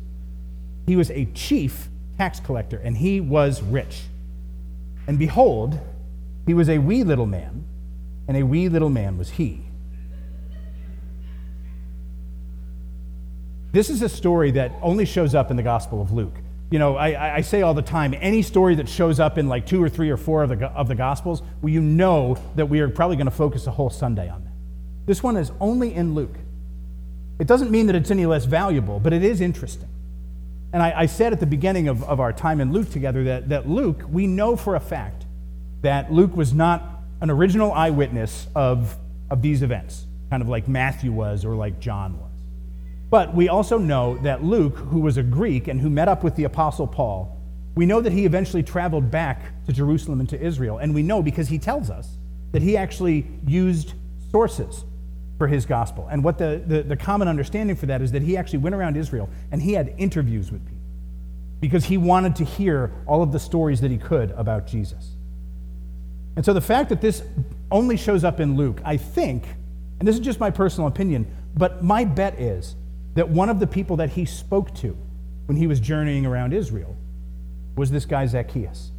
He 0.88 0.96
was 0.96 1.12
a 1.12 1.26
chief 1.34 1.90
tax 2.18 2.40
collector, 2.40 2.78
and 2.78 2.98
he 2.98 3.20
was 3.20 3.62
rich. 3.62 4.04
And 5.06 5.20
behold, 5.20 5.80
he 6.46 6.54
was 6.54 6.70
a 6.70 6.78
wee 6.78 7.04
little 7.04 7.26
man, 7.26 7.66
and 8.28 8.38
a 8.38 8.44
wee 8.44 8.70
little 8.70 8.90
man 8.90 9.18
was 9.18 9.30
he. 9.32 9.64
This 13.74 13.90
is 13.90 14.02
a 14.02 14.10
story 14.10 14.52
that 14.52 14.72
only 14.82 15.06
shows 15.06 15.36
up 15.36 15.52
in 15.52 15.58
the 15.58 15.64
Gospel 15.64 16.02
of 16.02 16.14
Luke. 16.14 16.34
You 16.72 16.80
know, 16.80 16.96
I, 16.96 17.36
I, 17.36 17.42
say 17.42 17.62
all 17.62 17.74
the 17.74 17.82
time, 17.82 18.14
any 18.20 18.42
story 18.42 18.76
that 18.76 18.90
shows 18.90 19.20
up 19.20 19.38
in 19.38 19.48
like 19.48 19.66
two 19.66 19.82
or 19.82 19.88
three 19.88 20.10
or 20.10 20.18
four 20.18 20.44
of 20.44 20.50
the, 20.50 20.68
of 20.68 20.88
the 20.88 20.96
Gospels, 20.96 21.42
well, 21.62 21.72
you 21.72 21.82
know 21.82 22.38
that 22.56 22.66
we 22.66 22.80
are 22.80 22.90
probably 22.90 23.18
going 23.18 23.28
to 23.28 23.32
focus 23.32 23.68
a 23.68 23.72
whole 23.72 23.90
Sunday 23.90 24.30
on 24.30 24.44
that. 24.44 24.52
This 25.06 25.22
one 25.22 25.38
is 25.38 25.52
only 25.60 25.94
in 25.94 26.16
Luke. 26.16 26.36
It 27.40 27.48
doesn't 27.48 27.72
mean 27.72 27.88
that 27.88 27.96
it's 27.96 28.12
any 28.12 28.26
less 28.26 28.46
valuable, 28.46 29.00
but 29.00 29.14
it 29.14 29.24
is 29.24 29.40
interesting. 29.40 29.88
And 30.78 30.84
I, 30.84 30.94
I, 30.96 31.06
said 31.08 31.34
at 31.34 31.40
the 31.40 31.48
beginning 31.48 31.88
of, 31.88 32.04
of 32.04 32.20
our 32.20 32.32
time 32.32 32.62
in 32.62 32.72
Luke 32.72 32.92
together 32.92 33.24
that, 33.24 33.50
that 33.50 33.68
Luke, 33.68 34.04
we 34.12 34.28
know 34.28 34.56
for 34.56 34.76
a 34.76 34.80
fact 34.80 35.26
that 35.82 36.14
Luke 36.14 36.38
was 36.38 36.54
not 36.54 37.02
an 37.20 37.32
original 37.32 37.72
eyewitness 37.72 38.46
of, 38.54 38.96
of 39.32 39.42
these 39.42 39.64
events, 39.64 40.06
kind 40.30 40.44
of 40.44 40.48
like 40.48 40.68
Matthew 40.68 41.12
was 41.12 41.44
or 41.46 41.56
like 41.56 41.80
John 41.80 42.20
was. 42.20 42.30
But 43.10 43.34
we 43.34 43.50
also 43.50 43.80
know 43.80 44.20
that 44.20 44.44
Luke, 44.44 44.78
who 44.78 45.00
was 45.00 45.18
a 45.18 45.24
Greek 45.24 45.68
and 45.68 45.82
who 45.82 45.90
met 45.90 46.08
up 46.08 46.24
with 46.24 46.36
the 46.36 46.44
Apostle 46.44 46.86
Paul, 46.86 47.42
we 47.74 47.88
know 47.88 48.00
that 48.00 48.14
he 48.14 48.26
eventually 48.26 48.62
traveled 48.62 49.10
back 49.10 49.66
to 49.66 49.74
Jerusalem 49.74 50.20
and 50.20 50.30
to 50.30 50.40
Israel. 50.40 50.78
And 50.78 50.94
we 50.94 51.02
know 51.02 51.24
because 51.24 51.48
he 51.48 51.58
tells 51.58 51.90
us 51.90 52.20
that 52.52 52.62
he 52.62 52.78
actually 52.78 53.26
used 53.48 53.94
sources 54.30 54.84
for 55.38 55.48
his 55.48 55.66
gospel. 55.66 56.08
And 56.10 56.24
what 56.24 56.38
the, 56.38 56.62
the, 56.66 56.82
the, 56.82 56.96
common 56.96 57.28
understanding 57.28 57.76
for 57.76 57.86
that 57.86 58.02
is 58.02 58.12
that 58.12 58.24
he 58.24 58.38
actually 58.38 58.60
went 58.60 58.74
around 58.74 58.98
Israel 58.98 59.30
and 59.52 59.62
he 59.62 59.74
had 59.74 59.94
interviews 59.98 60.52
with 60.52 60.66
people 60.66 60.78
because 61.60 61.86
he 61.86 61.98
wanted 61.98 62.36
to 62.38 62.44
hear 62.44 62.92
all 63.06 63.22
of 63.22 63.32
the 63.32 63.40
stories 63.40 63.82
that 63.82 63.92
he 63.92 63.98
could 63.98 64.32
about 64.32 64.68
Jesus. 64.68 65.16
And 66.36 66.46
so 66.46 66.54
the 66.54 66.62
fact 66.62 66.90
that 66.90 67.02
this 67.02 67.24
only 67.72 67.98
shows 67.98 68.24
up 68.24 68.40
in 68.40 68.56
Luke, 68.56 68.82
I 68.84 68.98
think, 68.98 69.46
and 70.00 70.08
this 70.08 70.16
is 70.16 70.22
just 70.22 70.40
my 70.40 70.52
personal 70.52 70.88
opinion, 70.88 71.28
but 71.56 71.84
my 71.84 72.04
bet 72.06 72.40
is 72.40 72.76
that 73.16 73.30
one 73.30 73.50
of 73.50 73.60
the 73.60 73.68
people 73.68 73.98
that 73.98 74.12
he 74.12 74.26
spoke 74.26 74.74
to 74.76 74.96
when 75.48 75.58
he 75.58 75.66
was 75.66 75.80
journeying 75.80 76.26
around 76.26 76.54
Israel 76.54 76.96
was 77.76 77.90
this 77.90 78.06
guy 78.06 78.26
Zacchaeus. 78.26 78.92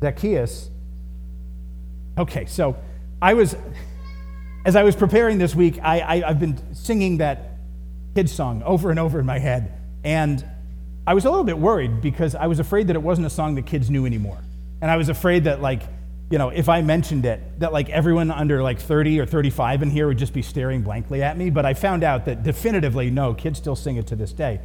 Zacchaeus, 0.00 0.70
okay, 2.18 2.46
so 2.46 2.76
I 3.22 3.34
was, 3.34 3.54
as 4.64 4.76
I 4.76 4.82
was 4.82 4.96
preparing 4.96 5.38
this 5.38 5.54
week, 5.54 5.78
I, 5.82 6.00
I, 6.00 6.28
have 6.28 6.40
been 6.40 6.74
singing 6.74 7.18
that 7.18 7.58
kid's 8.14 8.32
song 8.32 8.62
over 8.62 8.90
and 8.90 8.98
over 8.98 9.20
in 9.20 9.26
my 9.26 9.38
head. 9.38 9.78
And 10.04 10.44
I 11.06 11.14
was 11.14 11.26
a 11.26 11.30
little 11.30 11.44
bit 11.44 11.58
worried 11.58 12.00
because 12.00 12.34
I 12.34 12.46
was 12.46 12.60
afraid 12.60 12.86
that 12.86 12.96
it 12.96 13.02
wasn't 13.02 13.26
a 13.26 13.30
song 13.30 13.56
that 13.56 13.66
kids 13.66 13.90
knew 13.90 14.06
anymore. 14.06 14.38
And 14.80 14.90
I 14.90 14.96
was 14.96 15.10
afraid 15.10 15.44
that, 15.44 15.60
like, 15.60 15.82
you 16.30 16.38
know, 16.38 16.48
if 16.48 16.68
I 16.68 16.80
mentioned 16.80 17.26
it, 17.26 17.40
that 17.60 17.72
like 17.72 17.90
everyone 17.90 18.30
under 18.30 18.62
like 18.62 18.78
30 18.78 19.20
or 19.20 19.26
35 19.26 19.82
in 19.82 19.90
here 19.90 20.06
would 20.06 20.18
just 20.18 20.32
be 20.32 20.42
staring 20.42 20.82
blankly 20.82 21.22
at 21.22 21.36
me. 21.36 21.50
But 21.50 21.66
I 21.66 21.74
found 21.74 22.04
out 22.04 22.24
that 22.24 22.42
definitively, 22.42 23.10
no, 23.10 23.34
kids 23.34 23.58
still 23.58 23.76
sing 23.76 23.96
it 23.96 24.06
to 24.06 24.16
this 24.16 24.32
day. 24.32 24.60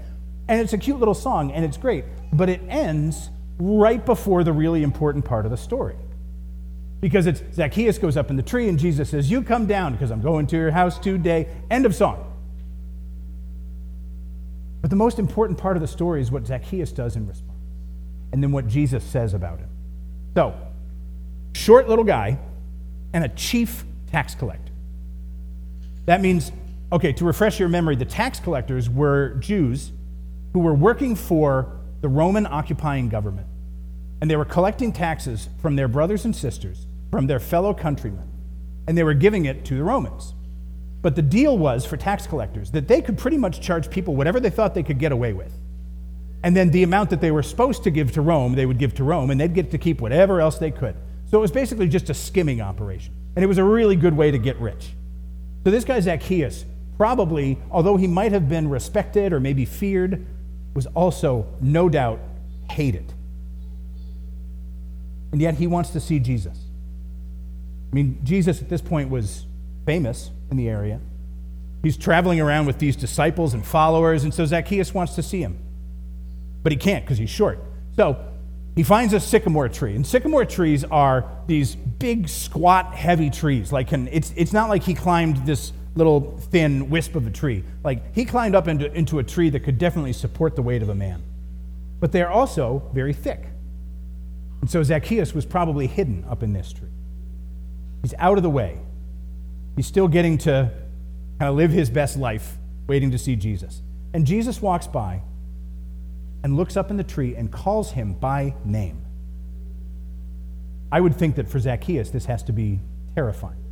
And 0.47 0.61
it's 0.61 0.73
a 0.73 0.77
cute 0.77 0.99
little 0.99 1.15
song 1.15 1.51
and 1.51 1.65
it's 1.65 1.75
great, 1.75 2.05
but 2.31 2.49
it 2.49 2.61
ends 2.69 3.31
right 3.57 4.05
before 4.05 4.43
the 4.43 4.53
really 4.53 4.83
important 4.83 5.25
part 5.25 5.45
of 5.45 5.51
the 5.51 5.57
story. 5.57 5.95
Because 7.05 7.27
it's 7.27 7.43
Zacchaeus 7.53 7.99
goes 7.99 8.17
up 8.17 8.31
in 8.31 8.35
the 8.35 8.41
tree 8.41 8.67
and 8.67 8.79
Jesus 8.79 9.11
says, 9.11 9.29
You 9.29 9.43
come 9.43 9.67
down 9.67 9.91
because 9.91 10.09
I'm 10.09 10.23
going 10.23 10.47
to 10.47 10.57
your 10.57 10.71
house 10.71 10.97
today. 10.97 11.47
End 11.69 11.85
of 11.85 11.93
song. 11.93 12.33
But 14.81 14.89
the 14.89 14.95
most 14.95 15.19
important 15.19 15.59
part 15.59 15.77
of 15.77 15.81
the 15.81 15.87
story 15.87 16.19
is 16.19 16.31
what 16.31 16.47
Zacchaeus 16.47 16.91
does 16.91 17.15
in 17.15 17.27
response, 17.27 17.59
and 18.33 18.41
then 18.41 18.51
what 18.51 18.67
Jesus 18.67 19.03
says 19.03 19.35
about 19.35 19.59
him. 19.59 19.69
So, 20.33 20.55
short 21.53 21.87
little 21.87 22.03
guy 22.03 22.39
and 23.13 23.23
a 23.23 23.29
chief 23.29 23.83
tax 24.09 24.33
collector. 24.33 24.73
That 26.05 26.21
means, 26.21 26.51
okay, 26.91 27.13
to 27.13 27.23
refresh 27.23 27.59
your 27.59 27.69
memory, 27.69 27.97
the 27.97 28.05
tax 28.05 28.39
collectors 28.39 28.89
were 28.89 29.35
Jews 29.35 29.91
who 30.53 30.59
were 30.59 30.73
working 30.73 31.15
for 31.15 31.71
the 32.01 32.09
Roman 32.09 32.47
occupying 32.47 33.09
government. 33.09 33.45
And 34.21 34.31
they 34.31 34.37
were 34.37 34.43
collecting 34.43 34.91
taxes 34.91 35.49
from 35.61 35.75
their 35.75 35.87
brothers 35.87 36.25
and 36.25 36.35
sisters, 36.35 36.87
from 37.15 37.27
their 37.27 37.39
fellow 37.39 37.73
countrymen, 37.73 38.27
and 38.89 38.97
they 38.97 39.03
were 39.05 39.13
giving 39.13 39.45
it 39.45 39.63
to 39.63 39.77
the 39.77 39.83
Romans. 39.85 40.33
But 41.01 41.15
the 41.15 41.21
deal 41.21 41.57
was 41.57 41.85
for 41.85 41.95
tax 41.95 42.27
collectors 42.27 42.71
that 42.71 42.89
they 42.89 43.01
could 43.01 43.17
pretty 43.17 43.37
much 43.37 43.61
charge 43.61 43.89
people 43.89 44.17
whatever 44.17 44.37
they 44.37 44.49
thought 44.49 44.75
they 44.75 44.83
could 44.83 44.99
get 44.99 45.13
away 45.13 45.31
with. 45.31 45.57
And 46.43 46.57
then 46.57 46.71
the 46.71 46.83
amount 46.83 47.11
that 47.11 47.21
they 47.21 47.31
were 47.31 47.41
supposed 47.41 47.85
to 47.85 47.89
give 47.89 48.11
to 48.11 48.21
Rome, 48.21 48.55
they 48.55 48.65
would 48.65 48.79
give 48.79 48.95
to 48.95 49.05
Rome, 49.05 49.29
and 49.29 49.39
they'd 49.39 49.53
get 49.53 49.71
to 49.71 49.77
keep 49.77 50.01
whatever 50.01 50.41
else 50.41 50.57
they 50.57 50.71
could. 50.71 50.97
So 51.31 51.37
it 51.37 51.41
was 51.41 51.53
basically 51.53 51.87
just 51.87 52.09
a 52.09 52.13
skimming 52.13 52.59
operation. 52.59 53.13
And 53.37 53.45
it 53.45 53.47
was 53.47 53.59
a 53.59 53.63
really 53.63 53.95
good 53.95 54.17
way 54.17 54.29
to 54.29 54.37
get 54.37 54.59
rich. 54.59 54.89
So 55.63 55.71
this 55.71 55.85
guy, 55.85 56.01
Zacchaeus, 56.01 56.65
probably, 56.97 57.57
although 57.71 57.95
he 57.95 58.07
might 58.07 58.33
have 58.33 58.49
been 58.49 58.69
respected 58.69 59.31
or 59.31 59.39
maybe 59.39 59.63
feared, 59.63 60.25
was 60.73 60.85
also, 60.87 61.47
no 61.61 61.87
doubt, 61.87 62.19
hated. 62.69 63.13
And 65.31 65.39
yet 65.39 65.53
he 65.55 65.65
wants 65.65 65.91
to 65.91 66.01
see 66.01 66.19
Jesus. 66.19 66.64
I 67.91 67.95
mean, 67.95 68.19
Jesus 68.23 68.61
at 68.61 68.69
this 68.69 68.81
point 68.81 69.09
was 69.09 69.45
famous 69.85 70.31
in 70.51 70.57
the 70.57 70.69
area. 70.69 70.99
He's 71.83 71.97
traveling 71.97 72.41
around 72.41 72.65
with 72.65 72.79
these 72.79 72.95
disciples 72.95 73.53
and 73.53 73.65
followers, 73.65 74.23
and 74.23 74.33
so 74.33 74.45
Zacchaeus 74.45 74.93
wants 74.93 75.15
to 75.15 75.23
see 75.23 75.41
him. 75.41 75.59
But 76.63 76.71
he 76.71 76.77
can't 76.77 77.05
because 77.05 77.17
he's 77.17 77.29
short. 77.29 77.59
So 77.95 78.17
he 78.75 78.83
finds 78.83 79.13
a 79.13 79.19
sycamore 79.19 79.69
tree. 79.69 79.95
And 79.95 80.05
sycamore 80.05 80.45
trees 80.45 80.83
are 80.83 81.29
these 81.47 81.75
big, 81.75 82.27
squat, 82.27 82.95
heavy 82.95 83.29
trees. 83.29 83.71
Like, 83.71 83.89
can, 83.89 84.07
it's, 84.11 84.33
it's 84.35 84.51
not 84.51 84.67
like 84.67 84.83
he 84.83 84.93
climbed 84.93 85.45
this 85.45 85.71
little 85.95 86.37
thin 86.51 86.89
wisp 86.89 87.15
of 87.15 87.25
a 87.25 87.29
tree. 87.31 87.63
Like 87.83 88.13
he 88.13 88.25
climbed 88.25 88.55
up 88.55 88.67
into, 88.67 88.91
into 88.93 89.19
a 89.19 89.23
tree 89.23 89.49
that 89.51 89.61
could 89.61 89.77
definitely 89.77 90.13
support 90.13 90.55
the 90.55 90.61
weight 90.61 90.81
of 90.81 90.89
a 90.89 90.95
man. 90.95 91.23
But 91.99 92.11
they're 92.11 92.29
also 92.29 92.89
very 92.93 93.13
thick. 93.13 93.45
And 94.61 94.69
so 94.69 94.83
Zacchaeus 94.83 95.33
was 95.33 95.45
probably 95.45 95.87
hidden 95.87 96.25
up 96.29 96.43
in 96.43 96.53
this 96.53 96.73
tree. 96.73 96.89
He's 98.05 98.13
out 98.19 98.37
of 98.37 98.43
the 98.43 98.51
way. 98.51 98.77
He's 99.75 99.87
still 99.87 100.07
getting 100.07 100.37
to 100.37 100.71
kind 101.39 101.49
of 101.49 101.55
live 101.55 101.71
his 101.71 101.89
best 101.89 102.17
life, 102.17 102.55
waiting 102.85 103.09
to 103.09 103.17
see 103.17 103.35
Jesus. 103.35 103.81
And 104.13 104.27
Jesus 104.27 104.61
walks 104.61 104.85
by 104.85 105.23
and 106.43 106.55
looks 106.55 106.77
up 106.77 106.91
in 106.91 106.97
the 106.97 107.03
tree 107.03 107.33
and 107.35 107.51
calls 107.51 107.93
him 107.93 108.13
by 108.13 108.53
name. 108.63 109.03
I 110.91 111.01
would 111.01 111.15
think 111.15 111.37
that 111.37 111.49
for 111.49 111.59
Zacchaeus, 111.59 112.11
this 112.11 112.25
has 112.25 112.43
to 112.43 112.51
be 112.51 112.79
terrifying. 113.15 113.63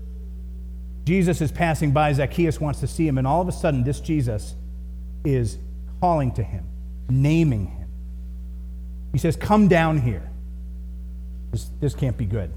Jesus 1.03 1.39
is 1.39 1.51
passing 1.51 1.91
by. 1.91 2.11
Zacchaeus 2.11 2.59
wants 2.59 2.79
to 2.79 2.87
see 2.87 3.07
him. 3.07 3.19
And 3.19 3.27
all 3.27 3.43
of 3.43 3.47
a 3.47 3.51
sudden, 3.51 3.83
this 3.83 3.99
Jesus 3.99 4.55
is 5.23 5.59
calling 6.01 6.31
to 6.31 6.43
him, 6.43 6.65
naming 7.07 7.67
him. 7.67 7.87
He 9.11 9.19
says, 9.19 9.35
Come 9.35 9.67
down 9.67 9.99
here. 9.99 10.27
This, 11.51 11.69
this 11.79 11.93
can't 11.93 12.17
be 12.17 12.25
good. 12.25 12.51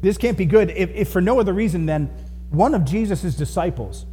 This 0.00 0.16
can't 0.16 0.38
be 0.38 0.46
good 0.46 0.70
if, 0.70 0.90
if 0.90 1.08
for 1.10 1.20
no 1.20 1.40
other 1.40 1.52
reason 1.52 1.86
than 1.86 2.06
one 2.50 2.74
of 2.74 2.84
Jesus' 2.84 3.34
disciples 3.34 4.06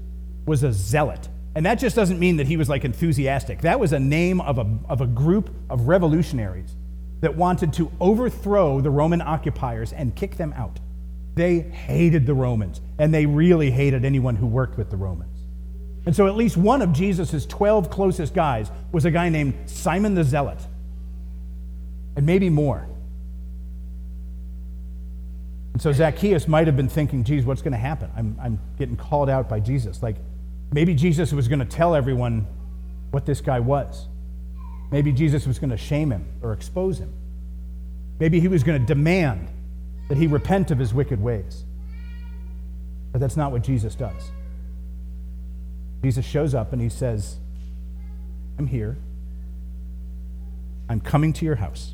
was 0.46 0.64
a 0.64 0.72
zealot. 0.72 1.28
And 1.56 1.66
that 1.66 1.76
just 1.76 1.96
doesn't 1.96 2.20
mean 2.20 2.38
that 2.38 2.48
he 2.48 2.58
was 2.58 2.70
like 2.70 2.86
enthusiastic. 2.86 3.62
That 3.62 3.80
was 3.80 3.94
a 3.94 4.00
name 4.00 4.42
of 4.42 4.60
a, 4.60 4.80
of 4.88 5.02
a 5.02 5.08
group 5.08 5.50
of 5.70 5.88
revolutionaries 5.88 6.76
that 7.22 7.36
wanted 7.36 7.74
to 7.74 7.92
overthrow 8.00 8.80
the 8.80 8.92
Roman 8.92 9.22
occupiers 9.22 9.92
and 9.92 10.16
kick 10.16 10.38
them 10.38 10.54
out. 10.54 10.80
They 11.34 11.60
hated 11.60 12.26
the 12.26 12.34
Romans, 12.34 12.82
and 12.98 13.14
they 13.14 13.26
really 13.26 13.72
hated 13.72 14.06
anyone 14.06 14.36
who 14.36 14.48
worked 14.48 14.78
with 14.78 14.90
the 14.90 14.98
Romans. 14.98 15.38
And 16.06 16.16
so 16.16 16.28
at 16.28 16.36
least 16.36 16.58
one 16.58 16.82
of 16.82 16.94
Jesus' 16.94 17.46
12 17.46 17.90
closest 17.90 18.34
guys 18.34 18.72
was 18.92 19.06
a 19.06 19.12
guy 19.12 19.30
named 19.30 19.56
Simon 19.66 20.16
the 20.16 20.24
Zealot, 20.24 20.60
and 22.16 22.26
maybe 22.26 22.50
more. 22.50 22.88
And 25.78 25.82
so 25.84 25.92
Zacchaeus 25.92 26.48
might 26.48 26.66
have 26.66 26.76
been 26.76 26.90
thinking, 26.90 27.24
geez, 27.24 27.46
what's 27.46 27.62
going 27.62 27.74
to 27.74 27.78
happen? 27.78 28.10
I'm, 28.18 28.36
I'm 28.42 28.60
getting 28.80 28.98
called 28.98 29.30
out 29.30 29.48
by 29.48 29.60
Jesus. 29.60 30.02
Like, 30.02 30.16
maybe 30.72 30.96
Jesus 30.96 31.32
was 31.32 31.48
going 31.48 31.60
to 31.60 31.66
tell 31.66 31.94
everyone 31.94 32.48
what 33.12 33.28
this 33.28 33.42
guy 33.42 33.60
was. 33.60 34.08
Maybe 34.90 35.12
Jesus 35.12 35.46
was 35.46 35.60
going 35.60 35.70
to 35.70 35.78
shame 35.78 36.12
him 36.12 36.26
or 36.42 36.52
expose 36.52 36.98
him. 36.98 37.14
Maybe 38.20 38.40
he 38.40 38.48
was 38.48 38.64
going 38.64 38.82
to 38.82 38.88
demand 38.88 39.50
that 40.08 40.18
he 40.18 40.26
repent 40.26 40.72
of 40.72 40.80
his 40.80 40.96
wicked 40.96 41.22
ways. 41.22 41.64
But 43.12 43.22
that's 43.22 43.38
not 43.38 43.52
what 43.52 43.62
Jesus 43.62 43.94
does. 43.94 44.32
Jesus 46.02 46.26
shows 46.26 46.56
up 46.56 46.74
and 46.74 46.82
he 46.82 46.90
says, 46.90 47.36
I'm 48.58 48.66
here. 48.66 48.98
I'm 50.90 51.02
coming 51.02 51.34
to 51.34 51.46
your 51.46 51.58
house. 51.58 51.94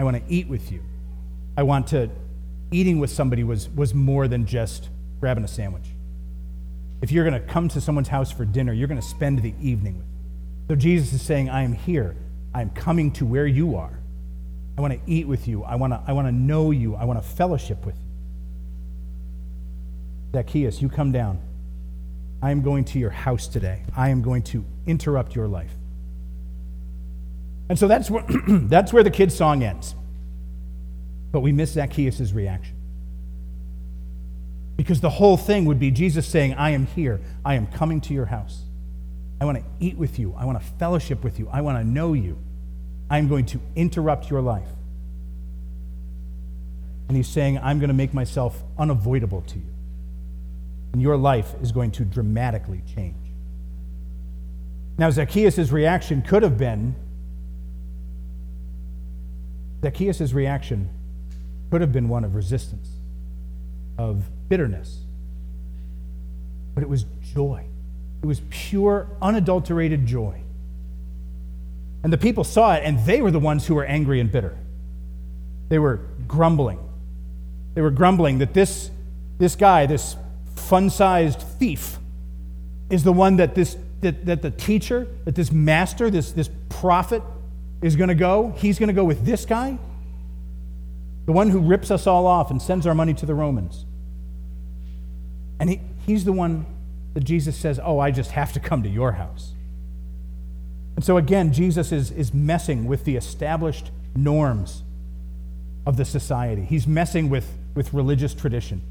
I 0.00 0.04
want 0.04 0.16
to 0.16 0.22
eat 0.32 0.48
with 0.48 0.72
you. 0.72 0.82
I 1.56 1.62
want 1.62 1.88
to, 1.88 2.10
eating 2.70 2.98
with 2.98 3.10
somebody 3.10 3.44
was, 3.44 3.68
was 3.70 3.94
more 3.94 4.28
than 4.28 4.46
just 4.46 4.88
grabbing 5.20 5.44
a 5.44 5.48
sandwich. 5.48 5.86
If 7.02 7.12
you're 7.12 7.28
going 7.28 7.40
to 7.40 7.46
come 7.46 7.68
to 7.70 7.80
someone's 7.80 8.08
house 8.08 8.30
for 8.30 8.44
dinner, 8.44 8.72
you're 8.72 8.88
going 8.88 9.00
to 9.00 9.06
spend 9.06 9.42
the 9.42 9.54
evening 9.60 9.98
with 9.98 10.06
them. 10.06 10.12
So 10.68 10.76
Jesus 10.76 11.12
is 11.12 11.22
saying, 11.22 11.50
I 11.50 11.62
am 11.62 11.72
here. 11.72 12.16
I 12.54 12.62
am 12.62 12.70
coming 12.70 13.10
to 13.12 13.26
where 13.26 13.46
you 13.46 13.76
are. 13.76 13.98
I 14.78 14.80
want 14.80 14.94
to 14.94 15.00
eat 15.06 15.26
with 15.26 15.48
you. 15.48 15.64
I 15.64 15.74
want 15.74 15.92
to, 15.92 16.02
I 16.06 16.12
want 16.12 16.28
to 16.28 16.32
know 16.32 16.70
you. 16.70 16.94
I 16.94 17.04
want 17.04 17.22
to 17.22 17.28
fellowship 17.28 17.84
with 17.84 17.96
you. 17.96 18.02
Zacchaeus, 20.32 20.80
you 20.80 20.88
come 20.88 21.12
down. 21.12 21.40
I 22.40 22.50
am 22.50 22.62
going 22.62 22.84
to 22.86 22.98
your 22.98 23.10
house 23.10 23.46
today. 23.46 23.82
I 23.96 24.08
am 24.08 24.22
going 24.22 24.42
to 24.44 24.64
interrupt 24.86 25.34
your 25.36 25.46
life. 25.46 25.72
And 27.68 27.78
so 27.78 27.86
that's 27.86 28.10
where, 28.10 28.24
that's 28.48 28.92
where 28.92 29.02
the 29.02 29.10
kid's 29.10 29.34
song 29.34 29.62
ends. 29.62 29.94
But 31.32 31.40
we 31.40 31.50
miss 31.50 31.72
Zacchaeus' 31.72 32.32
reaction. 32.32 32.76
Because 34.76 35.00
the 35.00 35.10
whole 35.10 35.36
thing 35.36 35.64
would 35.64 35.80
be 35.80 35.90
Jesus 35.90 36.26
saying, 36.26 36.54
I 36.54 36.70
am 36.70 36.86
here. 36.86 37.20
I 37.44 37.54
am 37.54 37.66
coming 37.66 38.00
to 38.02 38.14
your 38.14 38.26
house. 38.26 38.62
I 39.40 39.44
want 39.44 39.58
to 39.58 39.64
eat 39.80 39.96
with 39.96 40.18
you. 40.18 40.34
I 40.38 40.44
want 40.44 40.60
to 40.60 40.66
fellowship 40.78 41.24
with 41.24 41.38
you. 41.38 41.48
I 41.52 41.62
want 41.62 41.78
to 41.78 41.84
know 41.84 42.12
you. 42.12 42.38
I'm 43.10 43.28
going 43.28 43.46
to 43.46 43.60
interrupt 43.74 44.30
your 44.30 44.40
life. 44.40 44.68
And 47.08 47.16
he's 47.16 47.28
saying, 47.28 47.58
I'm 47.58 47.78
going 47.78 47.88
to 47.88 47.94
make 47.94 48.14
myself 48.14 48.62
unavoidable 48.78 49.42
to 49.42 49.58
you. 49.58 49.72
and 50.92 51.00
your 51.00 51.16
life 51.16 51.54
is 51.62 51.72
going 51.72 51.90
to 51.92 52.04
dramatically 52.04 52.82
change. 52.94 53.16
Now, 54.98 55.10
Zacchaeus' 55.10 55.70
reaction 55.70 56.22
could 56.22 56.42
have 56.42 56.58
been 56.58 56.94
Zacchaeus' 59.82 60.32
reaction 60.32 60.90
could 61.72 61.80
have 61.80 61.90
been 61.90 62.10
one 62.10 62.22
of 62.22 62.34
resistance, 62.34 62.86
of 63.96 64.24
bitterness, 64.50 64.98
but 66.74 66.82
it 66.82 66.88
was 66.90 67.06
joy. 67.34 67.64
It 68.22 68.26
was 68.26 68.42
pure, 68.50 69.08
unadulterated 69.22 70.04
joy. 70.04 70.42
And 72.04 72.12
the 72.12 72.18
people 72.18 72.44
saw 72.44 72.74
it, 72.74 72.82
and 72.84 72.98
they 73.06 73.22
were 73.22 73.30
the 73.30 73.38
ones 73.38 73.66
who 73.66 73.74
were 73.74 73.86
angry 73.86 74.20
and 74.20 74.30
bitter. 74.30 74.54
They 75.70 75.78
were 75.78 76.00
grumbling. 76.28 76.78
They 77.72 77.80
were 77.80 77.90
grumbling 77.90 78.40
that 78.40 78.52
this, 78.52 78.90
this 79.38 79.56
guy, 79.56 79.86
this 79.86 80.14
fun 80.54 80.90
sized 80.90 81.40
thief, 81.40 81.96
is 82.90 83.02
the 83.02 83.14
one 83.14 83.36
that, 83.36 83.54
this, 83.54 83.78
that, 84.02 84.26
that 84.26 84.42
the 84.42 84.50
teacher, 84.50 85.08
that 85.24 85.36
this 85.36 85.50
master, 85.50 86.10
this, 86.10 86.32
this 86.32 86.50
prophet 86.68 87.22
is 87.80 87.96
going 87.96 88.08
to 88.08 88.14
go. 88.14 88.52
He's 88.58 88.78
going 88.78 88.88
to 88.88 88.92
go 88.92 89.04
with 89.04 89.24
this 89.24 89.46
guy, 89.46 89.78
the 91.26 91.32
one 91.32 91.50
who 91.50 91.60
rips 91.60 91.90
us 91.90 92.06
all 92.06 92.26
off 92.26 92.50
and 92.50 92.60
sends 92.60 92.86
our 92.86 92.94
money 92.94 93.14
to 93.14 93.26
the 93.26 93.34
Romans. 93.34 93.86
And 95.60 95.70
he, 95.70 95.80
he's 96.06 96.24
the 96.24 96.32
one 96.32 96.66
that 97.14 97.24
Jesus 97.24 97.56
says, 97.56 97.80
Oh, 97.82 97.98
I 97.98 98.10
just 98.10 98.32
have 98.32 98.52
to 98.54 98.60
come 98.60 98.82
to 98.82 98.88
your 98.88 99.12
house. 99.12 99.52
And 100.96 101.04
so 101.04 101.16
again, 101.16 101.52
Jesus 101.52 101.92
is, 101.92 102.10
is 102.10 102.34
messing 102.34 102.86
with 102.86 103.04
the 103.04 103.16
established 103.16 103.90
norms 104.14 104.82
of 105.86 105.96
the 105.96 106.04
society. 106.04 106.64
He's 106.64 106.86
messing 106.86 107.30
with, 107.30 107.50
with 107.74 107.94
religious 107.94 108.34
tradition 108.34 108.82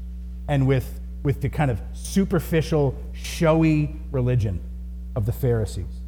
and 0.48 0.66
with, 0.66 1.00
with 1.22 1.40
the 1.40 1.48
kind 1.48 1.70
of 1.70 1.80
superficial, 1.92 2.96
showy 3.12 3.96
religion 4.10 4.60
of 5.14 5.26
the 5.26 5.32
Pharisees. 5.32 6.01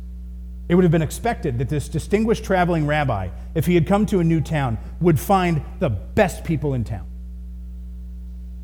It 0.68 0.75
would 0.75 0.85
have 0.85 0.90
been 0.90 1.02
expected 1.02 1.59
that 1.59 1.68
this 1.68 1.88
distinguished 1.88 2.44
traveling 2.44 2.87
rabbi, 2.87 3.28
if 3.54 3.66
he 3.66 3.75
had 3.75 3.87
come 3.87 4.06
to 4.06 4.21
a 4.21 4.25
new 4.25 4.40
town, 4.40 4.78
would 5.00 5.21
find 5.21 5.62
the 5.78 5.90
best 5.90 6.44
people 6.44 6.75
in 6.75 6.85
town, 6.85 7.06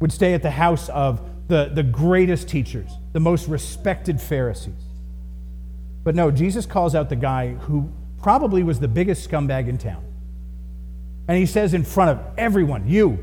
would 0.01 0.13
stay 0.13 0.33
at 0.33 0.43
the 0.43 0.51
house 0.51 0.89
of 0.89 1.21
the, 1.49 1.71
the 1.75 1.83
greatest 1.83 2.49
teachers, 2.49 2.91
the 3.13 3.21
most 3.21 3.49
respected 3.49 4.21
Pharisees. 4.21 4.83
But 6.03 6.15
no, 6.15 6.31
Jesus 6.31 6.65
calls 6.65 6.95
out 6.95 7.11
the 7.11 7.17
guy 7.17 7.55
who 7.55 7.93
probably 8.23 8.63
was 8.63 8.81
the 8.81 8.89
biggest 8.89 9.29
scumbag 9.29 9.69
in 9.69 9.77
town. 9.77 10.03
And 11.29 11.37
he 11.37 11.47
says 11.47 11.75
in 11.75 11.85
front 11.85 12.11
of 12.11 12.39
everyone, 12.39 12.89
You, 12.89 13.19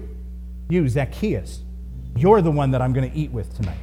you, 0.70 0.88
Zacchaeus, 0.88 1.62
you're 2.16 2.42
the 2.42 2.52
one 2.52 2.72
that 2.72 2.82
I'm 2.82 2.94
going 2.94 3.10
to 3.10 3.18
eat 3.18 3.32
with 3.32 3.56
tonight. 3.56 3.78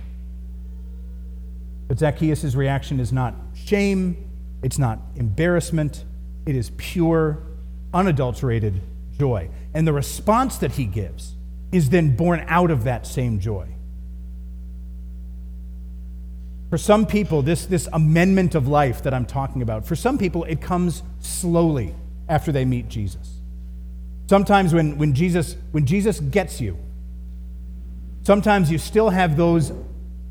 But 1.89 1.99
Zacchaeus' 1.99 2.55
reaction 2.55 3.01
is 3.01 3.13
not 3.13 3.35
shame, 3.55 4.24
it's 4.65 4.79
not 4.79 4.99
embarrassment, 5.15 6.05
it 6.47 6.57
is 6.57 6.71
pure, 6.77 7.43
unadulterated 7.93 8.81
joy. 9.19 9.51
And 9.75 9.87
the 9.87 9.93
response 9.93 10.59
that 10.59 10.73
he 10.73 10.87
gives 10.87 11.35
is 11.71 11.91
then 11.91 12.17
born 12.17 12.45
out 12.49 12.71
of 12.71 12.85
that 12.85 13.07
same 13.07 13.41
joy. 13.41 13.69
For 16.71 16.79
some 16.79 17.07
people, 17.07 17.43
this, 17.43 17.67
this 17.67 17.89
amendment 17.93 18.55
of 18.55 18.67
life 18.67 19.03
that 19.03 19.13
I'm 19.15 19.27
talking 19.27 19.63
about, 19.63 19.87
for 19.87 19.95
some 19.95 20.19
people, 20.19 20.45
it 20.45 20.61
comes 20.61 21.03
slowly 21.21 21.95
after 22.29 22.51
they 22.51 22.65
meet 22.65 22.89
Jesus. 22.89 23.39
Sometimes 24.29 24.73
when, 24.73 24.97
when, 24.97 25.15
Jesus, 25.15 25.57
when 25.73 25.85
Jesus 25.85 26.21
gets 26.21 26.61
you, 26.61 26.79
sometimes 28.23 28.71
you 28.71 28.79
still 28.79 29.11
have 29.11 29.37
those 29.37 29.73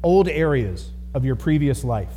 old 0.03 0.27
areas 0.27 0.89
of 1.13 1.23
your 1.23 1.35
previous 1.35 1.83
life, 1.83 2.13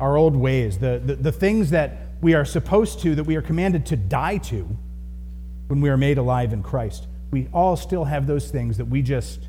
our 0.00 0.16
old 0.16 0.36
ways, 0.36 0.78
the, 0.78 1.00
the, 1.04 1.14
the 1.14 1.32
things 1.32 1.70
that 1.70 1.98
we 2.20 2.34
are 2.34 2.44
supposed 2.44 3.00
to, 3.00 3.14
that 3.14 3.24
we 3.24 3.36
are 3.36 3.42
commanded 3.42 3.86
to 3.86 3.96
die 3.96 4.38
to 4.38 4.76
when 5.68 5.80
we 5.80 5.88
are 5.88 5.96
made 5.96 6.18
alive 6.18 6.52
in 6.52 6.62
Christ. 6.62 7.06
We 7.30 7.48
all 7.52 7.76
still 7.76 8.04
have 8.04 8.26
those 8.26 8.50
things 8.50 8.78
that 8.78 8.86
we 8.86 9.02
just 9.02 9.48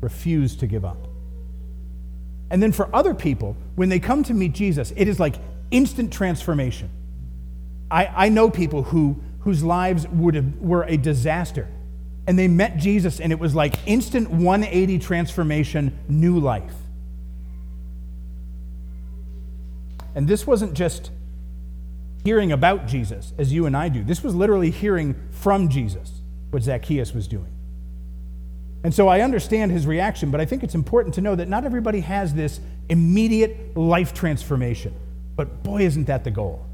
refuse 0.00 0.56
to 0.56 0.66
give 0.66 0.84
up. 0.84 1.08
And 2.50 2.62
then 2.62 2.72
for 2.72 2.94
other 2.94 3.14
people, 3.14 3.56
when 3.74 3.88
they 3.88 3.98
come 3.98 4.22
to 4.24 4.34
meet 4.34 4.52
Jesus, 4.52 4.92
it 4.96 5.08
is 5.08 5.18
like 5.18 5.36
instant 5.70 6.12
transformation. 6.12 6.90
I, 7.90 8.06
I 8.06 8.28
know 8.28 8.50
people 8.50 8.84
who, 8.84 9.16
whose 9.40 9.62
lives 9.62 10.06
would 10.08 10.34
have, 10.34 10.56
were 10.58 10.84
a 10.84 10.96
disaster, 10.96 11.68
and 12.26 12.38
they 12.38 12.48
met 12.48 12.76
Jesus, 12.76 13.20
and 13.20 13.32
it 13.32 13.38
was 13.38 13.54
like 13.54 13.74
instant 13.86 14.30
180 14.30 14.98
transformation, 14.98 15.96
new 16.08 16.38
life. 16.38 16.74
And 20.16 20.26
this 20.26 20.46
wasn't 20.46 20.74
just 20.74 21.10
hearing 22.24 22.50
about 22.50 22.86
Jesus 22.86 23.34
as 23.38 23.52
you 23.52 23.66
and 23.66 23.76
I 23.76 23.88
do, 23.88 24.02
this 24.02 24.24
was 24.24 24.34
literally 24.34 24.70
hearing 24.70 25.14
from 25.30 25.68
Jesus 25.68 26.10
what 26.50 26.62
Zacchaeus 26.62 27.12
was 27.14 27.28
doing. 27.28 27.52
And 28.82 28.94
so 28.94 29.08
I 29.08 29.20
understand 29.20 29.72
his 29.72 29.86
reaction, 29.86 30.30
but 30.30 30.40
I 30.40 30.44
think 30.44 30.64
it's 30.64 30.74
important 30.74 31.14
to 31.16 31.20
know 31.20 31.34
that 31.34 31.48
not 31.48 31.64
everybody 31.64 32.00
has 32.00 32.34
this 32.34 32.60
immediate 32.88 33.76
life 33.76 34.14
transformation. 34.14 34.94
But 35.36 35.62
boy, 35.62 35.82
isn't 35.82 36.06
that 36.06 36.24
the 36.24 36.30
goal. 36.30 36.64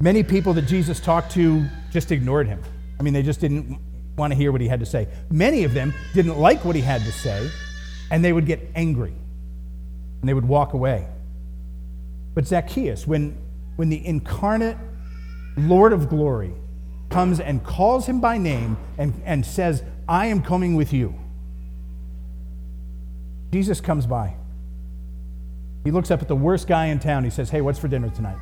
Many 0.00 0.22
people 0.22 0.54
that 0.54 0.66
Jesus 0.66 1.00
talked 1.00 1.32
to 1.32 1.66
just 1.90 2.12
ignored 2.12 2.46
him. 2.46 2.62
I 3.00 3.02
mean, 3.02 3.12
they 3.12 3.22
just 3.22 3.40
didn't 3.40 3.80
want 4.16 4.32
to 4.32 4.36
hear 4.36 4.52
what 4.52 4.60
he 4.60 4.68
had 4.68 4.80
to 4.80 4.86
say. 4.86 5.08
Many 5.30 5.64
of 5.64 5.74
them 5.74 5.92
didn't 6.14 6.38
like 6.38 6.64
what 6.64 6.76
he 6.76 6.82
had 6.82 7.02
to 7.02 7.12
say, 7.12 7.50
and 8.10 8.24
they 8.24 8.32
would 8.32 8.46
get 8.46 8.70
angry 8.76 9.14
and 10.20 10.28
they 10.28 10.34
would 10.34 10.46
walk 10.46 10.74
away. 10.74 11.08
But 12.38 12.46
Zacchaeus, 12.46 13.04
when, 13.04 13.36
when 13.74 13.88
the 13.88 14.06
incarnate 14.06 14.76
Lord 15.56 15.92
of 15.92 16.08
glory 16.08 16.52
comes 17.10 17.40
and 17.40 17.64
calls 17.64 18.06
him 18.06 18.20
by 18.20 18.38
name 18.38 18.76
and, 18.96 19.20
and 19.24 19.44
says, 19.44 19.82
I 20.08 20.26
am 20.26 20.42
coming 20.42 20.76
with 20.76 20.92
you. 20.92 21.16
Jesus 23.50 23.80
comes 23.80 24.06
by. 24.06 24.36
He 25.82 25.90
looks 25.90 26.12
up 26.12 26.22
at 26.22 26.28
the 26.28 26.36
worst 26.36 26.68
guy 26.68 26.86
in 26.86 27.00
town. 27.00 27.24
He 27.24 27.30
says, 27.30 27.50
Hey, 27.50 27.60
what's 27.60 27.80
for 27.80 27.88
dinner 27.88 28.08
tonight? 28.08 28.38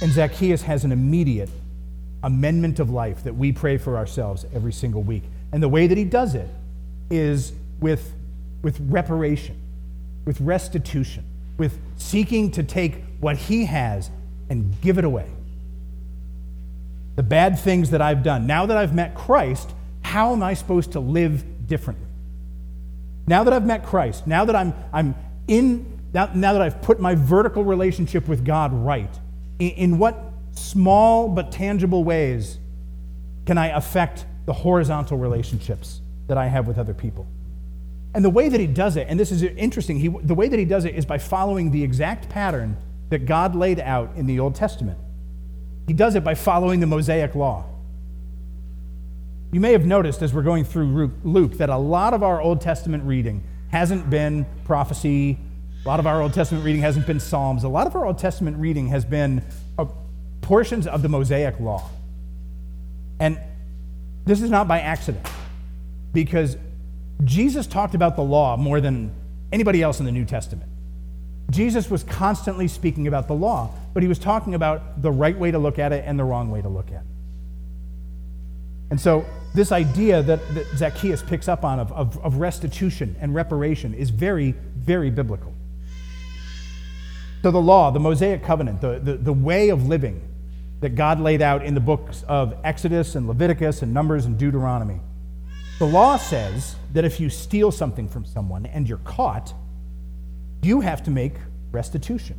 And 0.00 0.12
Zacchaeus 0.12 0.62
has 0.62 0.84
an 0.84 0.92
immediate 0.92 1.50
amendment 2.22 2.78
of 2.78 2.88
life 2.88 3.24
that 3.24 3.34
we 3.34 3.50
pray 3.50 3.78
for 3.78 3.96
ourselves 3.96 4.46
every 4.54 4.72
single 4.72 5.02
week. 5.02 5.24
And 5.50 5.60
the 5.60 5.68
way 5.68 5.88
that 5.88 5.98
he 5.98 6.04
does 6.04 6.36
it 6.36 6.48
is 7.10 7.52
with, 7.80 8.14
with 8.62 8.78
reparation, 8.78 9.60
with 10.24 10.40
restitution, 10.40 11.24
with 11.58 11.78
seeking 11.96 12.50
to 12.52 12.62
take 12.62 13.02
what 13.20 13.36
he 13.36 13.64
has 13.64 14.10
and 14.48 14.80
give 14.80 14.98
it 14.98 15.04
away 15.04 15.26
the 17.16 17.22
bad 17.22 17.58
things 17.58 17.90
that 17.90 18.02
I've 18.02 18.22
done. 18.22 18.46
Now 18.46 18.66
that 18.66 18.76
I've 18.76 18.94
met 18.94 19.14
Christ, 19.14 19.74
how 20.02 20.32
am 20.32 20.42
I 20.42 20.54
supposed 20.54 20.92
to 20.92 21.00
live 21.00 21.66
differently? 21.66 22.06
Now 23.26 23.42
that 23.42 23.52
I've 23.52 23.66
met 23.66 23.84
Christ, 23.84 24.26
now 24.26 24.44
that 24.44 24.54
I'm, 24.54 24.72
I'm 24.92 25.14
in, 25.48 26.00
now, 26.12 26.30
now 26.34 26.52
that 26.52 26.62
I've 26.62 26.80
put 26.82 27.00
my 27.00 27.14
vertical 27.14 27.64
relationship 27.64 28.28
with 28.28 28.44
God 28.44 28.72
right, 28.72 29.10
in, 29.58 29.70
in 29.70 29.98
what 29.98 30.16
small 30.52 31.28
but 31.28 31.50
tangible 31.50 32.04
ways 32.04 32.58
can 33.46 33.58
I 33.58 33.68
affect 33.68 34.26
the 34.44 34.52
horizontal 34.52 35.18
relationships 35.18 36.02
that 36.28 36.36
I 36.36 36.46
have 36.46 36.68
with 36.68 36.78
other 36.78 36.94
people? 36.94 37.26
And 38.16 38.24
the 38.24 38.30
way 38.30 38.48
that 38.48 38.58
he 38.58 38.66
does 38.66 38.96
it, 38.96 39.08
and 39.10 39.20
this 39.20 39.30
is 39.30 39.42
interesting, 39.42 39.98
he, 39.98 40.08
the 40.08 40.34
way 40.34 40.48
that 40.48 40.58
he 40.58 40.64
does 40.64 40.86
it 40.86 40.94
is 40.94 41.04
by 41.04 41.18
following 41.18 41.70
the 41.70 41.84
exact 41.84 42.30
pattern 42.30 42.78
that 43.10 43.26
God 43.26 43.54
laid 43.54 43.78
out 43.78 44.12
in 44.16 44.24
the 44.24 44.40
Old 44.40 44.54
Testament. 44.54 44.98
He 45.86 45.92
does 45.92 46.14
it 46.14 46.24
by 46.24 46.34
following 46.34 46.80
the 46.80 46.86
Mosaic 46.86 47.34
law. 47.34 47.66
You 49.52 49.60
may 49.60 49.72
have 49.72 49.84
noticed 49.84 50.22
as 50.22 50.32
we're 50.32 50.40
going 50.44 50.64
through 50.64 51.12
Luke 51.24 51.58
that 51.58 51.68
a 51.68 51.76
lot 51.76 52.14
of 52.14 52.22
our 52.22 52.40
Old 52.40 52.62
Testament 52.62 53.04
reading 53.04 53.44
hasn't 53.70 54.08
been 54.08 54.46
prophecy, 54.64 55.36
a 55.84 55.86
lot 55.86 56.00
of 56.00 56.06
our 56.06 56.22
Old 56.22 56.32
Testament 56.32 56.64
reading 56.64 56.80
hasn't 56.80 57.06
been 57.06 57.20
Psalms, 57.20 57.64
a 57.64 57.68
lot 57.68 57.86
of 57.86 57.94
our 57.94 58.06
Old 58.06 58.16
Testament 58.16 58.56
reading 58.56 58.88
has 58.88 59.04
been 59.04 59.44
uh, 59.78 59.84
portions 60.40 60.86
of 60.86 61.02
the 61.02 61.08
Mosaic 61.10 61.60
law. 61.60 61.86
And 63.20 63.38
this 64.24 64.40
is 64.40 64.48
not 64.48 64.66
by 64.66 64.80
accident, 64.80 65.28
because 66.14 66.56
Jesus 67.24 67.66
talked 67.66 67.94
about 67.94 68.16
the 68.16 68.22
law 68.22 68.56
more 68.56 68.80
than 68.80 69.12
anybody 69.52 69.82
else 69.82 70.00
in 70.00 70.06
the 70.06 70.12
New 70.12 70.24
Testament. 70.24 70.70
Jesus 71.50 71.88
was 71.90 72.02
constantly 72.02 72.68
speaking 72.68 73.06
about 73.06 73.28
the 73.28 73.34
law, 73.34 73.70
but 73.94 74.02
he 74.02 74.08
was 74.08 74.18
talking 74.18 74.54
about 74.54 75.00
the 75.00 75.10
right 75.10 75.38
way 75.38 75.50
to 75.50 75.58
look 75.58 75.78
at 75.78 75.92
it 75.92 76.04
and 76.06 76.18
the 76.18 76.24
wrong 76.24 76.50
way 76.50 76.60
to 76.60 76.68
look 76.68 76.88
at 76.88 77.02
it. 77.02 77.06
And 78.90 79.00
so, 79.00 79.24
this 79.54 79.72
idea 79.72 80.22
that, 80.22 80.54
that 80.54 80.66
Zacchaeus 80.76 81.22
picks 81.22 81.48
up 81.48 81.64
on 81.64 81.80
of, 81.80 81.90
of, 81.92 82.18
of 82.24 82.36
restitution 82.36 83.16
and 83.20 83.34
reparation 83.34 83.94
is 83.94 84.10
very, 84.10 84.52
very 84.76 85.10
biblical. 85.10 85.52
So, 87.42 87.50
the 87.50 87.60
law, 87.60 87.90
the 87.90 88.00
Mosaic 88.00 88.44
covenant, 88.44 88.80
the, 88.80 89.00
the, 89.02 89.14
the 89.14 89.32
way 89.32 89.70
of 89.70 89.86
living 89.86 90.20
that 90.80 90.94
God 90.94 91.20
laid 91.20 91.42
out 91.42 91.64
in 91.64 91.74
the 91.74 91.80
books 91.80 92.24
of 92.28 92.54
Exodus 92.62 93.14
and 93.14 93.26
Leviticus 93.26 93.82
and 93.82 93.94
Numbers 93.94 94.24
and 94.24 94.38
Deuteronomy, 94.38 95.00
The 95.78 95.86
law 95.86 96.16
says 96.16 96.76
that 96.94 97.04
if 97.04 97.20
you 97.20 97.28
steal 97.28 97.70
something 97.70 98.08
from 98.08 98.24
someone 98.24 98.64
and 98.64 98.88
you're 98.88 98.98
caught, 98.98 99.52
you 100.62 100.80
have 100.80 101.02
to 101.02 101.10
make 101.10 101.34
restitution. 101.70 102.36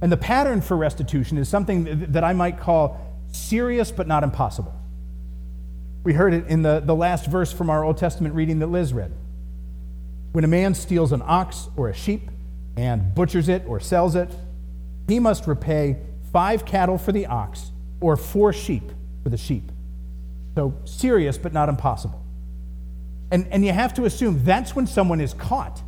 And 0.00 0.10
the 0.10 0.16
pattern 0.16 0.60
for 0.60 0.76
restitution 0.76 1.38
is 1.38 1.48
something 1.48 2.06
that 2.10 2.24
I 2.24 2.32
might 2.32 2.58
call 2.58 3.00
serious 3.30 3.92
but 3.92 4.08
not 4.08 4.24
impossible. 4.24 4.74
We 6.02 6.14
heard 6.14 6.34
it 6.34 6.48
in 6.48 6.62
the, 6.62 6.80
the 6.80 6.96
last 6.96 7.26
verse 7.26 7.52
from 7.52 7.70
our 7.70 7.84
Old 7.84 7.96
Testament 7.96 8.34
reading 8.34 8.58
that 8.58 8.66
Liz 8.66 8.92
read. 8.92 9.12
When 10.32 10.42
a 10.42 10.48
man 10.48 10.74
steals 10.74 11.12
an 11.12 11.22
ox 11.24 11.68
or 11.76 11.88
a 11.88 11.94
sheep 11.94 12.28
and 12.76 13.14
butchers 13.14 13.48
it 13.48 13.62
or 13.68 13.78
sells 13.78 14.16
it, 14.16 14.34
he 15.06 15.20
must 15.20 15.46
repay 15.46 15.98
five 16.32 16.64
cattle 16.64 16.98
for 16.98 17.12
the 17.12 17.26
ox 17.26 17.70
or 18.00 18.16
four 18.16 18.52
sheep 18.52 18.90
for 19.22 19.28
the 19.28 19.36
sheep. 19.36 19.70
So 20.56 20.74
serious 20.84 21.38
but 21.38 21.52
not 21.52 21.68
impossible. 21.68 22.21
And, 23.32 23.48
and 23.50 23.64
you 23.64 23.72
have 23.72 23.94
to 23.94 24.04
assume 24.04 24.44
that's 24.44 24.76
when 24.76 24.86
someone 24.86 25.18
is 25.18 25.32
caught. 25.32 25.82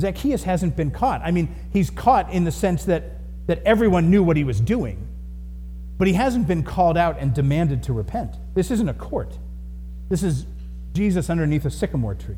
Zacchaeus 0.00 0.44
hasn't 0.44 0.76
been 0.76 0.92
caught. 0.92 1.20
I 1.22 1.32
mean, 1.32 1.52
he's 1.72 1.90
caught 1.90 2.32
in 2.32 2.44
the 2.44 2.52
sense 2.52 2.84
that, 2.84 3.02
that 3.48 3.60
everyone 3.64 4.08
knew 4.08 4.22
what 4.22 4.36
he 4.36 4.44
was 4.44 4.60
doing, 4.60 5.04
but 5.98 6.06
he 6.06 6.14
hasn't 6.14 6.46
been 6.46 6.62
called 6.62 6.96
out 6.96 7.18
and 7.18 7.34
demanded 7.34 7.82
to 7.84 7.92
repent. 7.92 8.36
This 8.54 8.70
isn't 8.70 8.88
a 8.88 8.94
court, 8.94 9.36
this 10.08 10.22
is 10.22 10.46
Jesus 10.92 11.28
underneath 11.28 11.64
a 11.64 11.70
sycamore 11.70 12.14
tree. 12.14 12.36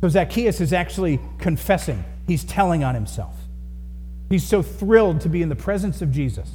So 0.00 0.08
Zacchaeus 0.08 0.60
is 0.60 0.72
actually 0.72 1.20
confessing, 1.38 2.02
he's 2.26 2.44
telling 2.44 2.82
on 2.82 2.94
himself. 2.94 3.36
He's 4.30 4.42
so 4.42 4.62
thrilled 4.62 5.20
to 5.20 5.28
be 5.28 5.42
in 5.42 5.50
the 5.50 5.56
presence 5.56 6.00
of 6.00 6.10
Jesus 6.10 6.50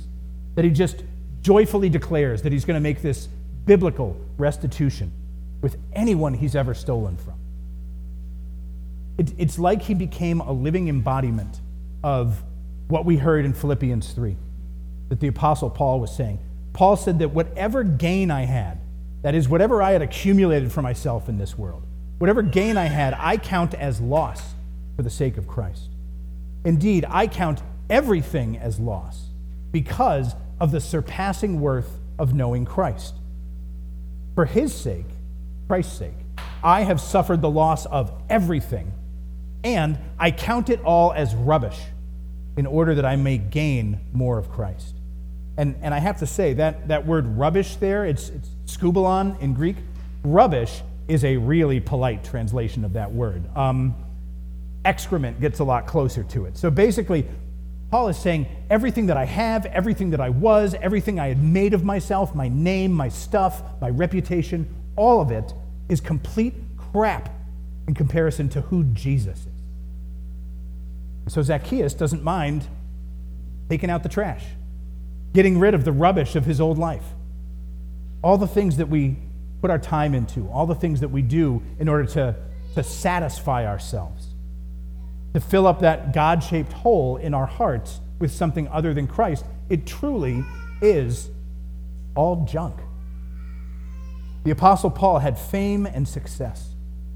that 0.55 0.65
he 0.65 0.71
just 0.71 1.03
joyfully 1.41 1.89
declares 1.89 2.41
that 2.41 2.51
he's 2.51 2.65
going 2.65 2.75
to 2.75 2.81
make 2.81 3.03
this 3.03 3.27
biblical 3.65 4.19
restitution 4.37 5.11
with 5.61 5.77
anyone 5.93 6.33
he's 6.33 6.55
ever 6.55 6.73
stolen 6.73 7.17
from. 7.17 7.33
It, 9.17 9.33
it's 9.37 9.57
like 9.57 9.81
he 9.81 9.93
became 9.93 10.41
a 10.41 10.51
living 10.51 10.87
embodiment 10.87 11.59
of 12.03 12.43
what 12.87 13.05
we 13.05 13.17
heard 13.17 13.45
in 13.45 13.53
Philippians 13.53 14.13
3 14.13 14.37
that 15.09 15.19
the 15.19 15.27
Apostle 15.27 15.69
Paul 15.69 15.99
was 15.99 16.15
saying. 16.15 16.39
Paul 16.73 16.95
said 16.95 17.19
that 17.19 17.29
whatever 17.29 17.83
gain 17.83 18.29
I 18.29 18.43
had, 18.43 18.79
that 19.23 19.33
is, 19.33 19.49
whatever 19.49 19.81
I 19.81 19.91
had 19.91 20.01
accumulated 20.01 20.71
for 20.71 20.81
myself 20.81 21.27
in 21.27 21.37
this 21.37 21.57
world, 21.57 21.83
whatever 22.19 22.41
gain 22.41 22.77
I 22.77 22.85
had, 22.85 23.15
I 23.17 23.37
count 23.37 23.73
as 23.73 23.99
loss 23.99 24.53
for 24.95 25.01
the 25.01 25.09
sake 25.09 25.37
of 25.37 25.47
Christ. 25.47 25.89
Indeed, 26.65 27.05
I 27.09 27.27
count 27.27 27.61
everything 27.89 28.57
as 28.57 28.79
loss 28.79 29.27
because 29.71 30.35
of 30.59 30.71
the 30.71 30.79
surpassing 30.79 31.61
worth 31.61 31.99
of 32.19 32.33
knowing 32.33 32.65
Christ. 32.65 33.15
For 34.35 34.45
his 34.45 34.73
sake, 34.73 35.05
Christ's 35.67 35.97
sake, 35.97 36.13
I 36.63 36.81
have 36.81 37.01
suffered 37.01 37.41
the 37.41 37.49
loss 37.49 37.85
of 37.85 38.11
everything, 38.29 38.91
and 39.63 39.97
I 40.17 40.31
count 40.31 40.69
it 40.69 40.81
all 40.83 41.13
as 41.13 41.35
rubbish 41.35 41.79
in 42.55 42.65
order 42.65 42.95
that 42.95 43.05
I 43.05 43.15
may 43.15 43.37
gain 43.37 43.99
more 44.13 44.37
of 44.37 44.49
Christ. 44.49 44.95
And, 45.57 45.75
and 45.81 45.93
I 45.93 45.99
have 45.99 46.19
to 46.19 46.27
say, 46.27 46.53
that, 46.53 46.87
that 46.87 47.05
word 47.05 47.27
rubbish 47.37 47.75
there, 47.75 48.05
it's, 48.05 48.29
it's 48.29 48.49
skubalon 48.65 49.39
in 49.41 49.53
Greek. 49.53 49.75
Rubbish 50.23 50.81
is 51.07 51.23
a 51.23 51.37
really 51.37 51.79
polite 51.79 52.23
translation 52.23 52.83
of 52.83 52.93
that 52.93 53.11
word. 53.11 53.43
Um, 53.55 53.95
excrement 54.85 55.39
gets 55.41 55.59
a 55.59 55.63
lot 55.63 55.87
closer 55.87 56.23
to 56.23 56.45
it. 56.45 56.57
So 56.57 56.69
basically, 56.69 57.25
Paul 57.89 58.09
is 58.09 58.17
saying 58.17 58.47
everything 58.69 59.07
that 59.07 59.17
I 59.17 59.25
have, 59.25 59.65
everything 59.67 60.11
that 60.11 60.21
I 60.21 60.29
was, 60.29 60.75
everything 60.75 61.19
I 61.19 61.27
had 61.27 61.41
made 61.41 61.73
of 61.73 61.83
myself, 61.83 62.35
my 62.35 62.49
name, 62.49 62.91
my 62.91 63.09
stuff, 63.09 63.63
my 63.81 63.89
reputation, 63.89 64.67
all 64.97 65.21
of 65.21 65.31
it 65.31 65.53
is 65.87 66.01
complete 66.01 66.53
crap 66.91 67.29
in 67.87 67.93
comparison 67.93 68.49
to 68.49 68.59
who 68.61 68.83
Jesus 68.83 69.39
is. 69.39 69.47
So 71.33 71.41
Zacchaeus 71.41 71.93
doesn't 71.93 72.23
mind 72.23 72.67
taking 73.69 73.89
out 73.89 74.03
the 74.03 74.09
trash, 74.09 74.43
getting 75.33 75.59
rid 75.59 75.73
of 75.73 75.85
the 75.85 75.91
rubbish 75.91 76.35
of 76.35 76.45
his 76.45 76.59
old 76.59 76.77
life. 76.77 77.05
All 78.21 78.37
the 78.37 78.47
things 78.47 78.77
that 78.77 78.89
we 78.89 79.17
put 79.61 79.69
our 79.69 79.79
time 79.79 80.13
into, 80.13 80.49
all 80.49 80.65
the 80.65 80.75
things 80.75 80.99
that 81.01 81.09
we 81.09 81.21
do 81.21 81.61
in 81.79 81.87
order 81.87 82.05
to, 82.05 82.35
to 82.75 82.83
satisfy 82.83 83.65
ourselves, 83.65 84.27
to 85.33 85.39
fill 85.39 85.67
up 85.67 85.79
that 85.81 86.13
God 86.13 86.43
shaped 86.43 86.73
hole 86.73 87.17
in 87.17 87.33
our 87.33 87.45
hearts 87.45 87.99
with 88.19 88.31
something 88.31 88.67
other 88.69 88.93
than 88.93 89.07
Christ, 89.07 89.45
it 89.69 89.85
truly 89.85 90.43
is 90.81 91.29
all 92.15 92.45
junk. 92.45 92.75
The 94.47 94.53
Apostle 94.53 94.89
Paul 94.89 95.19
had 95.19 95.37
fame 95.37 95.85
and 95.85 96.07
success. 96.07 96.69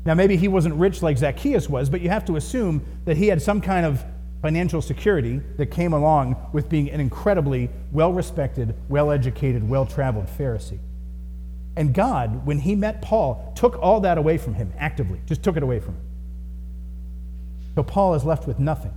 Now, 0.04 0.16
maybe 0.16 0.36
he 0.36 0.50
wasn't 0.50 0.76
rich 0.76 1.02
like 1.02 1.18
Zacchaeus 1.18 1.70
was, 1.70 1.90
but 1.90 2.02
you 2.02 2.10
have 2.10 2.26
to 2.26 2.36
assume 2.36 2.86
that 3.06 3.16
he 3.16 3.28
had 3.28 3.42
some 3.42 3.62
kind 3.62 3.86
of 3.86 4.04
financial 4.42 4.82
security 4.82 5.40
that 5.56 5.68
came 5.68 5.94
along 5.94 6.36
with 6.52 6.68
being 6.68 6.92
an 6.92 7.00
incredibly 7.00 7.70
well 7.94 8.12
respected, 8.12 8.76
well 8.90 9.12
educated, 9.12 9.70
well 9.70 9.86
traveled 9.86 10.28
Pharisee. 10.28 10.80
And 11.78 11.94
God, 11.94 12.46
when 12.46 12.60
he 12.60 12.76
met 12.76 13.02
Paul, 13.02 13.54
took 13.56 13.82
all 13.82 14.02
that 14.02 14.18
away 14.18 14.38
from 14.38 14.54
him 14.54 14.74
actively, 14.78 15.22
just 15.26 15.42
took 15.42 15.56
it 15.56 15.64
away 15.64 15.80
from 15.80 15.94
him. 15.94 16.04
So 17.76 17.84
Paul 17.84 18.14
is 18.16 18.26
left 18.26 18.46
with 18.46 18.60
nothing. 18.60 18.94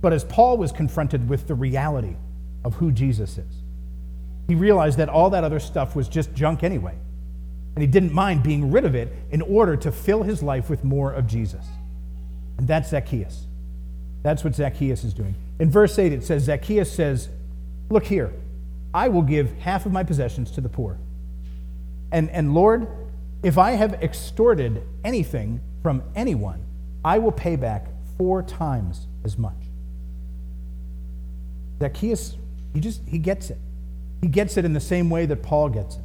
But 0.00 0.12
as 0.12 0.24
Paul 0.24 0.56
was 0.56 0.72
confronted 0.72 1.28
with 1.28 1.46
the 1.46 1.54
reality 1.54 2.16
of 2.64 2.74
who 2.74 2.90
Jesus 2.90 3.38
is, 3.38 3.62
he 4.48 4.56
realized 4.56 4.98
that 4.98 5.08
all 5.08 5.30
that 5.30 5.44
other 5.44 5.60
stuff 5.60 5.94
was 5.94 6.08
just 6.08 6.34
junk 6.34 6.64
anyway 6.64 6.96
and 7.74 7.82
he 7.82 7.86
didn't 7.86 8.12
mind 8.12 8.42
being 8.42 8.70
rid 8.70 8.84
of 8.84 8.94
it 8.94 9.12
in 9.30 9.42
order 9.42 9.76
to 9.76 9.92
fill 9.92 10.22
his 10.22 10.42
life 10.42 10.68
with 10.68 10.84
more 10.84 11.12
of 11.12 11.26
Jesus. 11.26 11.64
And 12.58 12.66
that's 12.66 12.90
Zacchaeus. 12.90 13.46
That's 14.22 14.44
what 14.44 14.54
Zacchaeus 14.54 15.04
is 15.04 15.14
doing. 15.14 15.34
In 15.58 15.70
verse 15.70 15.98
8, 15.98 16.12
it 16.12 16.24
says, 16.24 16.44
Zacchaeus 16.44 16.92
says, 16.92 17.28
Look 17.88 18.04
here, 18.04 18.32
I 18.92 19.08
will 19.08 19.22
give 19.22 19.52
half 19.58 19.86
of 19.86 19.92
my 19.92 20.04
possessions 20.04 20.50
to 20.52 20.60
the 20.60 20.68
poor. 20.68 20.98
And, 22.12 22.28
and 22.30 22.54
Lord, 22.54 22.86
if 23.42 23.56
I 23.56 23.72
have 23.72 23.94
extorted 23.94 24.82
anything 25.04 25.60
from 25.82 26.02
anyone, 26.14 26.64
I 27.04 27.18
will 27.18 27.32
pay 27.32 27.56
back 27.56 27.86
four 28.18 28.42
times 28.42 29.06
as 29.24 29.38
much. 29.38 29.54
Zacchaeus, 31.80 32.36
he 32.74 32.80
just, 32.80 33.00
he 33.08 33.18
gets 33.18 33.50
it. 33.50 33.58
He 34.20 34.28
gets 34.28 34.56
it 34.56 34.64
in 34.64 34.74
the 34.74 34.80
same 34.80 35.08
way 35.08 35.24
that 35.26 35.42
Paul 35.42 35.70
gets 35.70 35.96
it. 35.96 36.02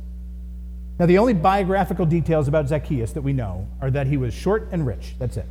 Now, 0.98 1.06
the 1.06 1.18
only 1.18 1.34
biographical 1.34 2.06
details 2.06 2.48
about 2.48 2.68
Zacchaeus 2.70 3.12
that 3.14 3.22
we 3.22 3.34
know 3.34 3.68
are 3.82 3.92
that 3.92 4.08
he 4.08 4.18
was 4.18 4.34
short 4.34 4.70
and 4.72 4.86
rich. 4.86 5.16
That's 5.20 5.36
it. 5.38 5.46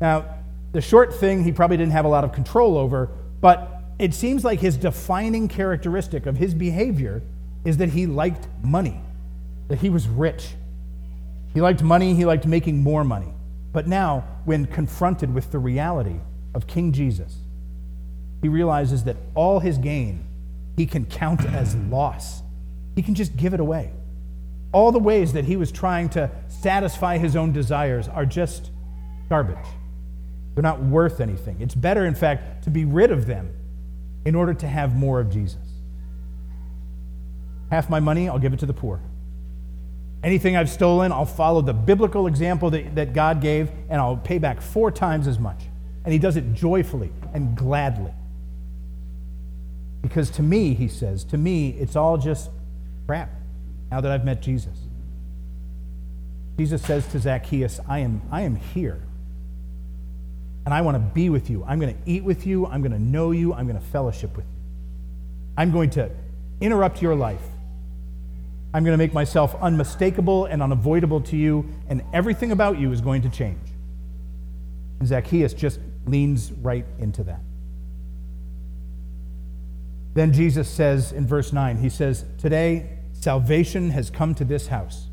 Now, 0.00 0.24
the 0.72 0.80
short 0.80 1.14
thing 1.14 1.44
he 1.44 1.52
probably 1.52 1.76
didn't 1.76 1.92
have 1.92 2.04
a 2.04 2.08
lot 2.08 2.24
of 2.24 2.32
control 2.32 2.76
over, 2.76 3.08
but 3.40 3.82
it 3.98 4.14
seems 4.14 4.44
like 4.44 4.58
his 4.58 4.76
defining 4.76 5.46
characteristic 5.46 6.26
of 6.26 6.36
his 6.36 6.54
behavior 6.54 7.22
is 7.64 7.76
that 7.76 7.90
he 7.90 8.06
liked 8.06 8.48
money, 8.62 9.00
that 9.68 9.78
he 9.78 9.90
was 9.90 10.08
rich. 10.08 10.54
He 11.54 11.60
liked 11.60 11.82
money, 11.82 12.14
he 12.14 12.24
liked 12.24 12.46
making 12.46 12.82
more 12.82 13.04
money. 13.04 13.32
But 13.72 13.86
now, 13.86 14.24
when 14.44 14.66
confronted 14.66 15.32
with 15.32 15.52
the 15.52 15.58
reality 15.58 16.16
of 16.54 16.66
King 16.66 16.92
Jesus, 16.92 17.36
he 18.40 18.48
realizes 18.48 19.04
that 19.04 19.16
all 19.34 19.60
his 19.60 19.78
gain 19.78 20.24
he 20.76 20.86
can 20.86 21.04
count 21.04 21.44
as 21.44 21.76
loss. 21.76 22.42
He 22.96 23.02
can 23.02 23.14
just 23.14 23.36
give 23.36 23.54
it 23.54 23.60
away. 23.60 23.92
All 24.72 24.90
the 24.90 24.98
ways 24.98 25.34
that 25.34 25.44
he 25.44 25.56
was 25.56 25.70
trying 25.70 26.08
to 26.10 26.30
satisfy 26.48 27.18
his 27.18 27.36
own 27.36 27.52
desires 27.52 28.08
are 28.08 28.24
just 28.24 28.70
garbage. 29.28 29.66
They're 30.54 30.62
not 30.62 30.82
worth 30.82 31.20
anything. 31.20 31.60
It's 31.60 31.74
better, 31.74 32.06
in 32.06 32.14
fact, 32.14 32.64
to 32.64 32.70
be 32.70 32.84
rid 32.84 33.10
of 33.10 33.26
them 33.26 33.54
in 34.24 34.34
order 34.34 34.54
to 34.54 34.66
have 34.66 34.94
more 34.94 35.20
of 35.20 35.30
Jesus. 35.30 35.58
Half 37.70 37.90
my 37.90 38.00
money, 38.00 38.28
I'll 38.28 38.38
give 38.38 38.52
it 38.52 38.58
to 38.60 38.66
the 38.66 38.74
poor. 38.74 39.00
Anything 40.22 40.56
I've 40.56 40.70
stolen, 40.70 41.10
I'll 41.10 41.24
follow 41.24 41.62
the 41.62 41.74
biblical 41.74 42.26
example 42.26 42.70
that, 42.70 42.94
that 42.94 43.12
God 43.12 43.40
gave, 43.40 43.70
and 43.88 44.00
I'll 44.00 44.16
pay 44.16 44.38
back 44.38 44.60
four 44.60 44.90
times 44.90 45.26
as 45.26 45.38
much. 45.38 45.64
And 46.04 46.12
he 46.12 46.18
does 46.18 46.36
it 46.36 46.54
joyfully 46.54 47.12
and 47.34 47.56
gladly. 47.56 48.12
Because 50.00 50.30
to 50.30 50.42
me, 50.42 50.74
he 50.74 50.88
says, 50.88 51.24
to 51.24 51.38
me, 51.38 51.70
it's 51.70 51.96
all 51.96 52.18
just 52.18 52.50
crap 53.06 53.30
now 53.92 54.00
that 54.00 54.10
I've 54.10 54.24
met 54.24 54.40
Jesus. 54.40 54.74
Jesus 56.56 56.80
says 56.80 57.06
to 57.08 57.18
Zacchaeus, 57.18 57.78
I 57.86 57.98
am, 57.98 58.22
I 58.30 58.40
am 58.40 58.56
here. 58.56 58.98
And 60.64 60.72
I 60.72 60.80
want 60.80 60.94
to 60.94 61.00
be 61.00 61.28
with 61.28 61.50
you. 61.50 61.62
I'm 61.68 61.78
going 61.78 61.94
to 61.94 62.10
eat 62.10 62.24
with 62.24 62.46
you. 62.46 62.64
I'm 62.64 62.80
going 62.80 62.92
to 62.92 62.98
know 62.98 63.32
you. 63.32 63.52
I'm 63.52 63.66
going 63.66 63.78
to 63.78 63.84
fellowship 63.88 64.34
with 64.34 64.46
you. 64.46 64.58
I'm 65.58 65.72
going 65.72 65.90
to 65.90 66.08
interrupt 66.62 67.02
your 67.02 67.14
life. 67.14 67.42
I'm 68.72 68.82
going 68.82 68.94
to 68.94 68.98
make 68.98 69.12
myself 69.12 69.54
unmistakable 69.60 70.46
and 70.46 70.62
unavoidable 70.62 71.20
to 71.24 71.36
you, 71.36 71.68
and 71.86 72.02
everything 72.14 72.50
about 72.50 72.78
you 72.78 72.92
is 72.92 73.02
going 73.02 73.20
to 73.20 73.28
change. 73.28 73.60
And 75.00 75.06
Zacchaeus 75.06 75.52
just 75.52 75.78
leans 76.06 76.50
right 76.50 76.86
into 76.98 77.24
that. 77.24 77.40
Then 80.14 80.32
Jesus 80.32 80.66
says 80.70 81.12
in 81.12 81.26
verse 81.26 81.52
9, 81.52 81.76
He 81.76 81.90
says, 81.90 82.24
Today 82.38 83.01
Salvation 83.22 83.90
has 83.90 84.10
come 84.10 84.34
to 84.34 84.44
this 84.44 84.66
house, 84.66 85.06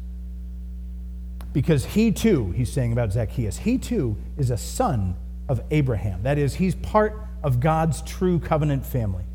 because 1.54 1.86
he 1.86 2.12
too, 2.12 2.52
he's 2.56 2.74
saying 2.74 2.92
about 2.92 3.12
Zacchaeus, 3.12 3.60
he 3.60 3.78
too 3.78 4.18
is 4.36 4.50
a 4.50 4.58
son 4.58 5.16
of 5.48 5.62
Abraham. 5.70 6.24
That 6.24 6.40
is, 6.40 6.56
he's 6.56 6.74
part 6.74 7.22
of 7.44 7.60
God's 7.60 8.02
true 8.02 8.40
covenant 8.40 8.84
family. 8.84 9.26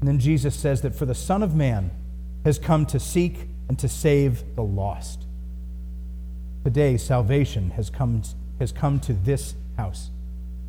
And 0.00 0.08
then 0.08 0.18
Jesus 0.18 0.54
says 0.54 0.80
that 0.80 0.94
for 0.94 1.04
the 1.04 1.14
Son 1.14 1.42
of 1.42 1.54
Man 1.54 1.90
has 2.46 2.58
come 2.58 2.86
to 2.86 2.98
seek 2.98 3.46
and 3.68 3.78
to 3.78 3.90
save 3.90 4.56
the 4.56 4.62
lost. 4.62 5.26
Today, 6.64 6.96
salvation 6.96 7.72
has 7.72 7.90
come, 7.90 8.22
has 8.58 8.72
come 8.72 9.00
to 9.00 9.12
this 9.12 9.54
house. 9.76 10.08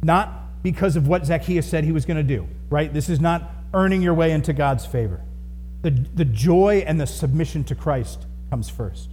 Not 0.04 0.62
because 0.62 0.98
of 0.98 1.08
what 1.08 1.26
Zacchaeus 1.26 1.70
said 1.70 1.86
he 1.86 1.94
was 1.94 2.06
going 2.06 2.18
to 2.18 2.24
do, 2.24 2.50
right? 2.70 2.94
This 2.94 3.08
is 3.08 3.22
not 3.22 3.50
earning 3.74 4.02
your 4.02 4.14
way 4.14 4.34
into 4.34 4.52
God's 4.52 4.86
favor. 4.86 5.22
The, 5.88 5.92
the 6.16 6.26
joy 6.26 6.84
and 6.86 7.00
the 7.00 7.08
submission 7.08 7.64
to 7.64 7.74
Christ 7.74 8.26
comes 8.50 8.68
first. 8.68 9.10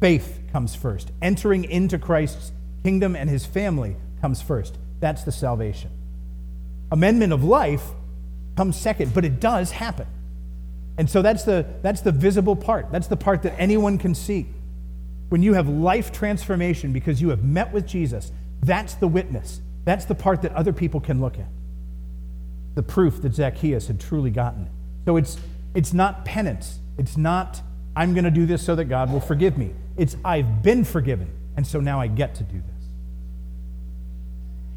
Faith 0.00 0.40
comes 0.52 0.74
first. 0.74 1.12
Entering 1.22 1.62
into 1.62 1.96
Christ's 1.96 2.50
kingdom 2.82 3.14
and 3.14 3.30
his 3.30 3.46
family 3.46 3.94
comes 4.20 4.42
first. 4.42 4.78
That's 4.98 5.22
the 5.22 5.30
salvation. 5.30 5.92
Amendment 6.90 7.32
of 7.32 7.44
life 7.44 7.84
comes 8.56 8.76
second, 8.76 9.14
but 9.14 9.24
it 9.24 9.38
does 9.38 9.70
happen. 9.70 10.08
And 10.98 11.08
so 11.08 11.22
that's 11.22 11.44
the, 11.44 11.64
that's 11.82 12.00
the 12.00 12.10
visible 12.10 12.56
part. 12.56 12.90
That's 12.90 13.06
the 13.06 13.16
part 13.16 13.42
that 13.42 13.54
anyone 13.56 13.96
can 13.96 14.16
see. 14.16 14.48
When 15.28 15.40
you 15.44 15.54
have 15.54 15.68
life 15.68 16.10
transformation 16.10 16.92
because 16.92 17.22
you 17.22 17.28
have 17.28 17.44
met 17.44 17.72
with 17.72 17.86
Jesus, 17.86 18.32
that's 18.60 18.94
the 18.94 19.06
witness. 19.06 19.60
That's 19.84 20.06
the 20.06 20.16
part 20.16 20.42
that 20.42 20.52
other 20.54 20.72
people 20.72 20.98
can 20.98 21.20
look 21.20 21.38
at. 21.38 21.46
The 22.74 22.82
proof 22.82 23.22
that 23.22 23.36
Zacchaeus 23.36 23.86
had 23.86 24.00
truly 24.00 24.30
gotten. 24.32 24.68
So 25.04 25.16
it's, 25.16 25.36
it's 25.74 25.92
not 25.92 26.24
penance. 26.24 26.78
It's 26.98 27.16
not, 27.16 27.60
I'm 27.96 28.14
going 28.14 28.24
to 28.24 28.30
do 28.30 28.46
this 28.46 28.62
so 28.62 28.74
that 28.74 28.84
God 28.84 29.12
will 29.12 29.20
forgive 29.20 29.56
me. 29.56 29.72
It's, 29.96 30.16
I've 30.24 30.62
been 30.62 30.84
forgiven, 30.84 31.30
and 31.56 31.66
so 31.66 31.80
now 31.80 32.00
I 32.00 32.06
get 32.06 32.34
to 32.36 32.44
do 32.44 32.58
this. 32.58 32.86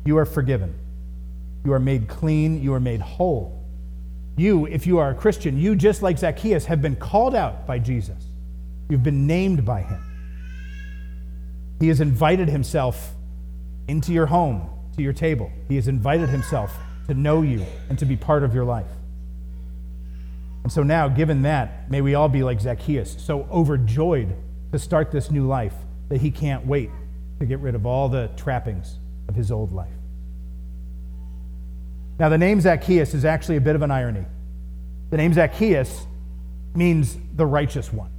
You 0.05 0.17
are 0.17 0.25
forgiven. 0.25 0.73
You 1.65 1.73
are 1.73 1.79
made 1.79 2.08
clean. 2.08 2.62
You 2.62 2.73
are 2.73 2.79
made 2.79 3.01
whole. 3.01 3.63
You, 4.38 4.65
if 4.67 4.86
you 4.86 4.99
are 4.99 5.12
a 5.12 5.15
Christian, 5.15 5.58
you, 5.58 5.75
just 5.75 6.01
like 6.01 6.17
Zacchaeus, 6.17 6.65
have 6.65 6.81
been 6.81 6.95
called 6.95 7.36
out 7.36 7.65
by 7.65 7.79
Jesus. 7.79 8.23
You've 8.89 9.03
been 9.03 9.25
named 9.25 9.65
by 9.65 9.81
him. 9.81 10.03
He 11.79 11.88
has 11.88 12.01
invited 12.01 12.47
himself 12.47 13.13
into 13.88 14.13
your 14.13 14.25
home, 14.25 14.69
to 14.95 15.01
your 15.01 15.13
table. 15.13 15.51
He 15.67 15.75
has 15.75 15.88
invited 15.88 16.29
himself 16.29 16.75
to 17.08 17.13
know 17.13 17.41
you 17.41 17.65
and 17.89 17.97
to 17.99 18.05
be 18.05 18.15
part 18.15 18.43
of 18.43 18.53
your 18.53 18.65
life. 18.65 18.86
And 20.65 20.71
so 20.71 20.82
now, 20.82 21.08
given 21.08 21.43
that, 21.43 21.91
may 21.91 22.01
we 22.01 22.15
all 22.15 22.28
be 22.28 22.41
like 22.41 22.60
Zacchaeus, 22.60 23.17
so 23.19 23.47
overjoyed 23.51 24.36
to 24.71 24.80
start 24.80 25.12
this 25.12 25.30
new 25.30 25.45
life 25.45 25.75
that 26.10 26.21
he 26.21 26.32
can't 26.32 26.65
wait 26.65 26.89
to 27.38 27.45
get 27.45 27.60
rid 27.60 27.75
of 27.75 27.86
all 27.86 28.10
the 28.10 28.32
trappings 28.36 28.97
of 29.30 29.36
his 29.36 29.51
old 29.51 29.71
life. 29.71 29.93
Now, 32.17 32.30
the 32.30 32.39
name 32.39 32.60
Zacchaeus 32.62 33.13
is 33.13 33.25
actually 33.25 33.58
a 33.58 33.62
bit 33.62 33.75
of 33.75 33.84
an 33.84 33.91
irony. 33.91 34.25
The 35.12 35.17
name 35.17 35.36
Zacchaeus 35.36 36.08
means 36.73 37.15
the 37.36 37.45
righteous 37.45 37.93
one. 37.93 38.10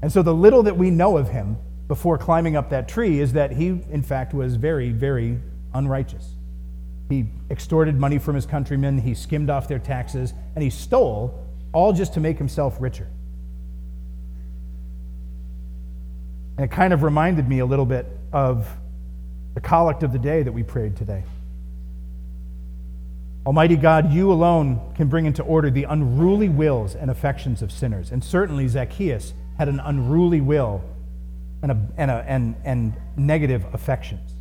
And 0.00 0.10
so, 0.10 0.22
the 0.22 0.32
little 0.32 0.62
that 0.62 0.78
we 0.78 0.88
know 0.88 1.18
of 1.18 1.28
him 1.28 1.58
before 1.86 2.16
climbing 2.16 2.56
up 2.56 2.70
that 2.70 2.88
tree 2.88 3.20
is 3.20 3.34
that 3.34 3.52
he, 3.52 3.66
in 3.66 4.02
fact, 4.02 4.32
was 4.32 4.56
very, 4.56 4.90
very 4.90 5.38
unrighteous. 5.74 6.35
He 7.08 7.26
extorted 7.50 7.98
money 7.98 8.18
from 8.18 8.34
his 8.34 8.46
countrymen, 8.46 8.98
he 8.98 9.14
skimmed 9.14 9.50
off 9.50 9.68
their 9.68 9.78
taxes, 9.78 10.34
and 10.54 10.62
he 10.62 10.70
stole, 10.70 11.46
all 11.72 11.92
just 11.92 12.14
to 12.14 12.20
make 12.20 12.38
himself 12.38 12.76
richer. 12.80 13.06
And 16.56 16.64
it 16.64 16.70
kind 16.70 16.92
of 16.92 17.02
reminded 17.02 17.48
me 17.48 17.58
a 17.58 17.66
little 17.66 17.86
bit 17.86 18.06
of 18.32 18.68
the 19.54 19.60
collect 19.60 20.02
of 20.02 20.12
the 20.12 20.18
day 20.18 20.42
that 20.42 20.52
we 20.52 20.62
prayed 20.62 20.96
today. 20.96 21.24
Almighty 23.46 23.76
God, 23.76 24.12
you 24.12 24.32
alone 24.32 24.92
can 24.96 25.08
bring 25.08 25.24
into 25.24 25.42
order 25.42 25.70
the 25.70 25.84
unruly 25.84 26.48
wills 26.48 26.96
and 26.96 27.10
affections 27.10 27.62
of 27.62 27.70
sinners. 27.70 28.10
And 28.10 28.24
certainly 28.24 28.66
Zacchaeus 28.66 29.34
had 29.56 29.68
an 29.68 29.78
unruly 29.78 30.40
will 30.40 30.82
and, 31.62 31.70
a, 31.70 31.78
and, 31.96 32.10
a, 32.10 32.24
and, 32.26 32.56
and 32.64 32.96
negative 33.16 33.64
affections. 33.72 34.35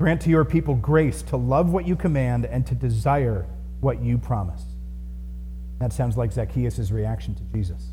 Grant 0.00 0.22
to 0.22 0.30
your 0.30 0.46
people 0.46 0.74
grace 0.76 1.20
to 1.20 1.36
love 1.36 1.74
what 1.74 1.86
you 1.86 1.94
command 1.94 2.46
and 2.46 2.66
to 2.66 2.74
desire 2.74 3.44
what 3.80 4.00
you 4.00 4.16
promise. 4.16 4.62
That 5.78 5.92
sounds 5.92 6.16
like 6.16 6.32
Zacchaeus' 6.32 6.90
reaction 6.90 7.34
to 7.34 7.42
Jesus. 7.54 7.84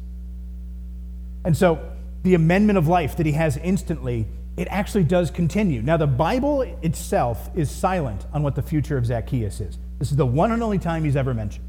And 1.43 1.55
so, 1.55 1.77
the 2.23 2.33
amendment 2.33 2.77
of 2.77 2.87
life 2.87 3.17
that 3.17 3.25
he 3.25 3.33
has 3.33 3.57
instantly, 3.57 4.25
it 4.55 4.69
actually 4.71 5.03
does 5.03 5.29
continue. 5.29 5.81
Now, 5.81 5.97
the 5.97 6.07
Bible 6.07 6.61
itself 6.81 7.49
is 7.55 7.69
silent 7.69 8.25
on 8.31 8.41
what 8.41 8.55
the 8.55 8.61
future 8.61 8.97
of 8.97 9.05
Zacchaeus 9.05 9.59
is. 9.59 9.77
This 9.99 10.09
is 10.09 10.15
the 10.15 10.25
one 10.25 10.53
and 10.53 10.63
only 10.63 10.79
time 10.79 11.03
he's 11.03 11.17
ever 11.17 11.33
mentioned. 11.33 11.65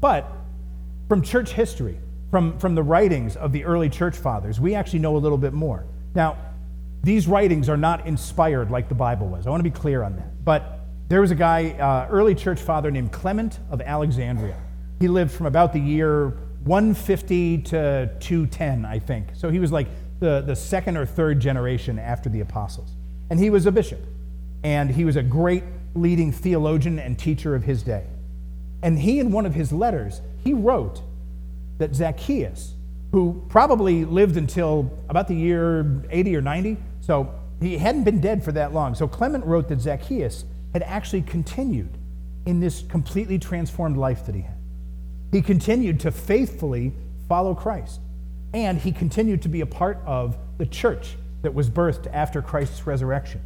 But 0.00 0.30
from 1.08 1.20
church 1.20 1.50
history, 1.50 1.98
from, 2.30 2.60
from 2.60 2.76
the 2.76 2.82
writings 2.84 3.34
of 3.34 3.50
the 3.50 3.64
early 3.64 3.88
church 3.88 4.14
fathers, 4.14 4.60
we 4.60 4.76
actually 4.76 5.00
know 5.00 5.16
a 5.16 5.18
little 5.18 5.38
bit 5.38 5.52
more. 5.52 5.84
Now, 6.14 6.36
these 7.04 7.28
writings 7.28 7.68
are 7.68 7.76
not 7.76 8.06
inspired 8.06 8.70
like 8.70 8.88
the 8.88 8.94
Bible 8.94 9.28
was. 9.28 9.46
I 9.46 9.50
want 9.50 9.60
to 9.60 9.70
be 9.70 9.74
clear 9.74 10.02
on 10.02 10.16
that. 10.16 10.44
But 10.44 10.80
there 11.08 11.20
was 11.20 11.30
a 11.30 11.34
guy, 11.34 11.70
uh, 11.72 12.08
early 12.10 12.34
church 12.34 12.60
father 12.60 12.90
named 12.90 13.12
Clement 13.12 13.58
of 13.70 13.82
Alexandria. 13.82 14.56
He 15.00 15.08
lived 15.08 15.30
from 15.30 15.44
about 15.44 15.74
the 15.74 15.80
year 15.80 16.28
150 16.64 17.58
to 17.58 18.10
210, 18.20 18.86
I 18.86 18.98
think. 18.98 19.28
So 19.34 19.50
he 19.50 19.58
was 19.58 19.70
like 19.70 19.86
the, 20.20 20.40
the 20.40 20.56
second 20.56 20.96
or 20.96 21.04
third 21.04 21.40
generation 21.40 21.98
after 21.98 22.30
the 22.30 22.40
apostles. 22.40 22.90
And 23.28 23.38
he 23.38 23.50
was 23.50 23.66
a 23.66 23.72
bishop. 23.72 24.00
And 24.62 24.90
he 24.90 25.04
was 25.04 25.16
a 25.16 25.22
great 25.22 25.64
leading 25.94 26.32
theologian 26.32 26.98
and 26.98 27.18
teacher 27.18 27.54
of 27.54 27.64
his 27.64 27.82
day. 27.82 28.06
And 28.82 28.98
he, 28.98 29.20
in 29.20 29.30
one 29.30 29.44
of 29.44 29.54
his 29.54 29.72
letters, 29.72 30.22
he 30.42 30.54
wrote 30.54 31.02
that 31.76 31.94
Zacchaeus, 31.94 32.74
who 33.12 33.44
probably 33.50 34.06
lived 34.06 34.38
until 34.38 34.90
about 35.10 35.28
the 35.28 35.34
year 35.34 36.02
80 36.08 36.36
or 36.36 36.40
90, 36.40 36.78
so 37.06 37.34
he 37.60 37.78
hadn't 37.78 38.04
been 38.04 38.20
dead 38.20 38.42
for 38.42 38.52
that 38.52 38.72
long. 38.72 38.94
So 38.94 39.06
Clement 39.06 39.44
wrote 39.44 39.68
that 39.68 39.80
Zacchaeus 39.80 40.44
had 40.72 40.82
actually 40.82 41.22
continued 41.22 41.98
in 42.46 42.60
this 42.60 42.82
completely 42.88 43.38
transformed 43.38 43.96
life 43.96 44.24
that 44.26 44.34
he 44.34 44.42
had. 44.42 44.56
He 45.32 45.42
continued 45.42 46.00
to 46.00 46.10
faithfully 46.10 46.92
follow 47.28 47.54
Christ, 47.54 48.00
and 48.52 48.78
he 48.78 48.92
continued 48.92 49.42
to 49.42 49.48
be 49.48 49.60
a 49.60 49.66
part 49.66 49.98
of 50.06 50.36
the 50.58 50.66
church 50.66 51.16
that 51.42 51.54
was 51.54 51.68
birthed 51.68 52.06
after 52.12 52.40
Christ's 52.40 52.86
resurrection. 52.86 53.40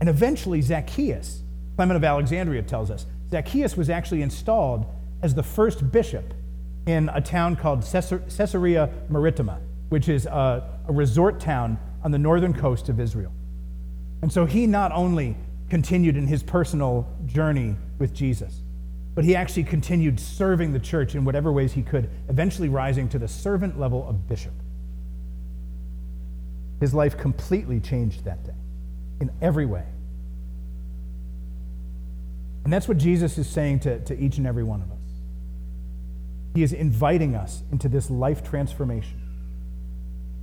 And 0.00 0.08
eventually, 0.08 0.60
Zacchaeus 0.60 1.42
Clement 1.76 1.96
of 1.96 2.04
Alexandria 2.04 2.62
tells 2.62 2.90
us 2.90 3.06
Zacchaeus 3.30 3.76
was 3.76 3.88
actually 3.88 4.22
installed 4.22 4.86
as 5.22 5.34
the 5.34 5.42
first 5.42 5.92
bishop 5.92 6.34
in 6.86 7.08
a 7.12 7.20
town 7.20 7.56
called 7.56 7.82
Caesarea 7.82 8.90
Maritima, 9.08 9.60
which 9.88 10.08
is 10.08 10.26
a, 10.26 10.68
a 10.88 10.92
resort 10.92 11.38
town 11.40 11.78
on 12.02 12.10
the 12.10 12.18
northern 12.18 12.54
coast 12.54 12.88
of 12.88 13.00
Israel. 13.00 13.32
And 14.22 14.32
so 14.32 14.46
he 14.46 14.66
not 14.66 14.92
only 14.92 15.36
continued 15.68 16.16
in 16.16 16.26
his 16.26 16.42
personal 16.42 17.06
journey 17.26 17.76
with 17.98 18.12
Jesus, 18.14 18.62
but 19.14 19.24
he 19.24 19.34
actually 19.34 19.64
continued 19.64 20.20
serving 20.20 20.72
the 20.72 20.78
church 20.78 21.14
in 21.14 21.24
whatever 21.24 21.52
ways 21.52 21.72
he 21.72 21.82
could, 21.82 22.08
eventually 22.28 22.68
rising 22.68 23.08
to 23.08 23.18
the 23.18 23.28
servant 23.28 23.78
level 23.78 24.08
of 24.08 24.28
bishop. 24.28 24.52
His 26.80 26.94
life 26.94 27.18
completely 27.18 27.80
changed 27.80 28.24
that 28.24 28.44
day 28.44 28.54
in 29.20 29.30
every 29.42 29.66
way. 29.66 29.84
And 32.64 32.72
that's 32.72 32.86
what 32.86 32.98
Jesus 32.98 33.38
is 33.38 33.48
saying 33.48 33.80
to, 33.80 33.98
to 34.00 34.18
each 34.18 34.38
and 34.38 34.46
every 34.46 34.62
one 34.62 34.82
of 34.82 34.90
us. 34.90 34.98
He 36.54 36.62
is 36.62 36.72
inviting 36.72 37.34
us 37.34 37.62
into 37.72 37.88
this 37.88 38.10
life 38.10 38.42
transformation. 38.42 39.17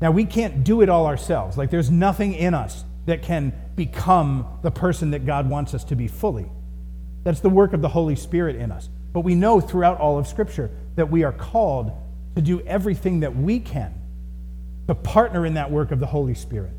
Now, 0.02 0.12
we 0.12 0.26
can't 0.26 0.64
do 0.64 0.82
it 0.82 0.90
all 0.90 1.06
ourselves. 1.06 1.58
Like, 1.58 1.70
there's 1.70 1.90
nothing 1.90 2.34
in 2.34 2.54
us 2.54 2.84
that 3.06 3.22
can 3.22 3.54
become 3.76 4.46
the 4.62 4.72
person 4.72 5.12
that 5.12 5.26
God 5.26 5.50
wants 5.50 5.74
us 5.74 5.84
to 5.86 5.96
be 5.96 6.08
fully. 6.08 6.50
That's 7.24 7.40
the 7.40 7.50
work 7.50 7.74
of 7.74 7.82
the 7.82 7.90
Holy 7.90 8.16
Spirit 8.16 8.56
in 8.56 8.72
us. 8.72 8.90
But 9.14 9.22
we 9.22 9.36
know 9.36 9.62
throughout 9.62 10.00
all 10.00 10.18
of 10.18 10.28
Scripture 10.28 10.70
that 10.96 11.10
we 11.10 11.24
are 11.24 11.32
called 11.32 11.92
to 12.36 12.42
do 12.42 12.62
everything 12.62 13.22
that 13.22 13.36
we 13.36 13.60
can 13.60 13.94
to 14.88 14.96
partner 14.96 15.46
in 15.46 15.56
that 15.56 15.72
work 15.72 15.92
of 15.92 16.00
the 16.00 16.06
Holy 16.06 16.36
Spirit. 16.36 16.74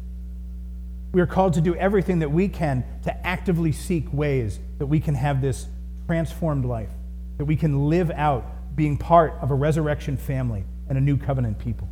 We 1.13 1.21
are 1.21 1.27
called 1.27 1.55
to 1.55 1.61
do 1.61 1.75
everything 1.75 2.19
that 2.19 2.31
we 2.31 2.49
can 2.49 2.85
to 3.05 3.27
actively 3.27 3.73
seek 3.73 4.13
ways 4.13 4.61
that 4.79 4.87
we 4.87 5.01
can 5.01 5.15
have 5.15 5.41
this 5.41 5.67
transformed 6.07 6.65
life, 6.65 6.91
that 7.39 7.47
we 7.47 7.57
can 7.57 7.89
live 7.89 8.11
out 8.11 8.77
being 8.77 8.99
part 8.99 9.35
of 9.41 9.51
a 9.51 9.55
resurrection 9.55 10.17
family 10.17 10.65
and 10.89 10.99
a 10.99 11.01
new 11.01 11.17
covenant 11.17 11.59
people. 11.59 11.89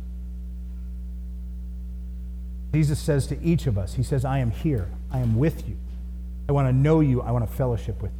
Jesus 2.75 2.99
says 2.99 3.25
to 3.27 3.41
each 3.41 3.67
of 3.67 3.77
us, 3.77 3.93
He 3.93 4.03
says, 4.03 4.25
I 4.25 4.39
am 4.39 4.51
here. 4.51 4.89
I 5.09 5.19
am 5.19 5.37
with 5.37 5.65
you. 5.65 5.77
I 6.49 6.51
want 6.51 6.67
to 6.67 6.73
know 6.73 6.99
you. 6.99 7.21
I 7.21 7.31
want 7.31 7.49
to 7.49 7.55
fellowship 7.55 8.01
with 8.01 8.11
you. 8.11 8.19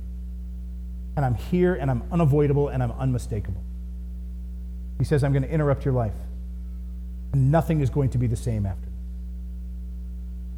And 1.17 1.25
I'm 1.25 1.35
here 1.35 1.75
and 1.75 1.91
I'm 1.91 2.03
unavoidable 2.09 2.69
and 2.69 2.81
I'm 2.81 2.93
unmistakable. 2.93 3.61
He 4.97 5.03
says, 5.03 5.25
I'm 5.25 5.33
going 5.33 5.43
to 5.43 5.51
interrupt 5.51 5.83
your 5.83 5.93
life. 5.93 6.13
Nothing 7.33 7.81
is 7.81 7.89
going 7.89 8.11
to 8.11 8.17
be 8.17 8.27
the 8.27 8.37
same 8.37 8.65
after 8.65 8.85
this. 8.85 8.93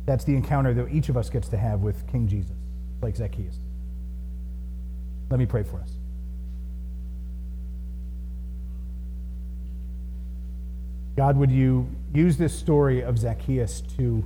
That's 0.05 0.23
the 0.25 0.35
encounter 0.35 0.75
that 0.75 0.89
each 0.89 1.09
of 1.09 1.17
us 1.17 1.31
gets 1.31 1.47
to 1.47 1.57
have 1.57 1.79
with 1.79 2.05
King 2.11 2.27
Jesus, 2.27 2.55
like 3.01 3.15
Zacchaeus 3.15 3.55
did. 3.55 3.63
Let 5.31 5.39
me 5.39 5.47
pray 5.47 5.63
for 5.63 5.77
us. 5.79 5.89
God, 11.15 11.35
would 11.35 11.49
you 11.49 11.89
use 12.13 12.37
this 12.37 12.57
story 12.57 13.01
of 13.01 13.17
Zacchaeus 13.17 13.81
to 13.97 14.25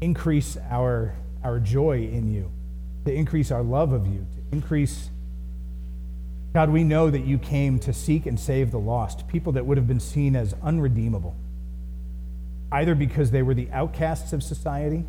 increase 0.00 0.56
our, 0.70 1.14
our 1.42 1.58
joy 1.58 1.98
in 1.98 2.32
you, 2.32 2.50
to 3.04 3.12
increase 3.12 3.50
our 3.50 3.62
love 3.62 3.92
of 3.92 4.06
you, 4.06 4.26
to 4.34 4.56
increase. 4.56 5.10
God, 6.52 6.70
we 6.70 6.84
know 6.84 7.10
that 7.10 7.24
you 7.24 7.38
came 7.38 7.78
to 7.80 7.92
seek 7.92 8.26
and 8.26 8.38
save 8.38 8.70
the 8.70 8.78
lost, 8.78 9.28
people 9.28 9.52
that 9.52 9.66
would 9.66 9.76
have 9.76 9.86
been 9.86 10.00
seen 10.00 10.34
as 10.34 10.54
unredeemable, 10.62 11.36
either 12.72 12.94
because 12.94 13.30
they 13.30 13.42
were 13.42 13.54
the 13.54 13.70
outcasts 13.72 14.32
of 14.32 14.42
society 14.42 15.04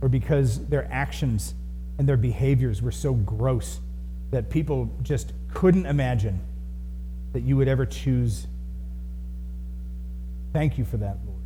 or 0.00 0.08
because 0.08 0.66
their 0.68 0.88
actions 0.90 1.54
and 1.98 2.08
their 2.08 2.16
behaviors 2.16 2.80
were 2.80 2.92
so 2.92 3.12
gross 3.12 3.80
that 4.30 4.48
people 4.48 4.90
just 5.02 5.32
couldn't 5.52 5.86
imagine 5.86 6.40
that 7.32 7.40
you 7.40 7.56
would 7.56 7.68
ever 7.68 7.84
choose 7.84 8.46
Thank 10.52 10.78
you 10.78 10.84
for 10.84 10.96
that, 10.98 11.18
Lord. 11.24 11.40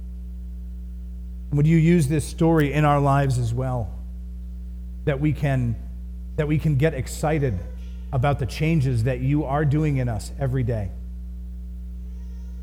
Would 1.52 1.66
you 1.66 1.76
use 1.76 2.08
this 2.08 2.24
story 2.24 2.72
in 2.72 2.84
our 2.84 3.00
lives 3.00 3.38
as 3.38 3.52
well? 3.52 3.90
That 5.04 5.20
we 5.20 5.32
can 5.32 5.76
that 6.36 6.48
we 6.48 6.58
can 6.58 6.76
get 6.76 6.94
excited 6.94 7.56
about 8.12 8.40
the 8.40 8.46
changes 8.46 9.04
that 9.04 9.20
you 9.20 9.44
are 9.44 9.64
doing 9.64 9.98
in 9.98 10.08
us 10.08 10.32
every 10.40 10.64
day. 10.64 10.90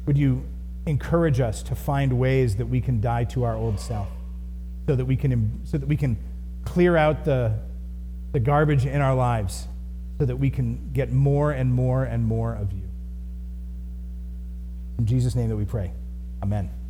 Would 0.05 0.17
you 0.17 0.43
encourage 0.85 1.39
us 1.39 1.63
to 1.63 1.75
find 1.75 2.19
ways 2.19 2.57
that 2.57 2.65
we 2.65 2.81
can 2.81 2.99
die 2.99 3.23
to 3.25 3.43
our 3.43 3.55
old 3.55 3.79
self 3.79 4.09
so 4.87 4.95
that 4.95 5.05
we 5.05 5.15
can 5.15 5.61
so 5.63 5.77
that 5.77 5.87
we 5.87 5.95
can 5.95 6.17
clear 6.65 6.97
out 6.97 7.23
the 7.23 7.57
the 8.31 8.39
garbage 8.39 8.85
in 8.85 9.01
our 9.01 9.15
lives 9.15 9.67
so 10.19 10.25
that 10.25 10.35
we 10.35 10.49
can 10.49 10.91
get 10.93 11.11
more 11.11 11.51
and 11.51 11.73
more 11.73 12.03
and 12.03 12.25
more 12.25 12.53
of 12.53 12.73
you. 12.73 12.83
In 14.99 15.05
Jesus' 15.05 15.35
name 15.35 15.49
that 15.49 15.55
we 15.55 15.65
pray. 15.65 15.93
Amen. 16.41 16.80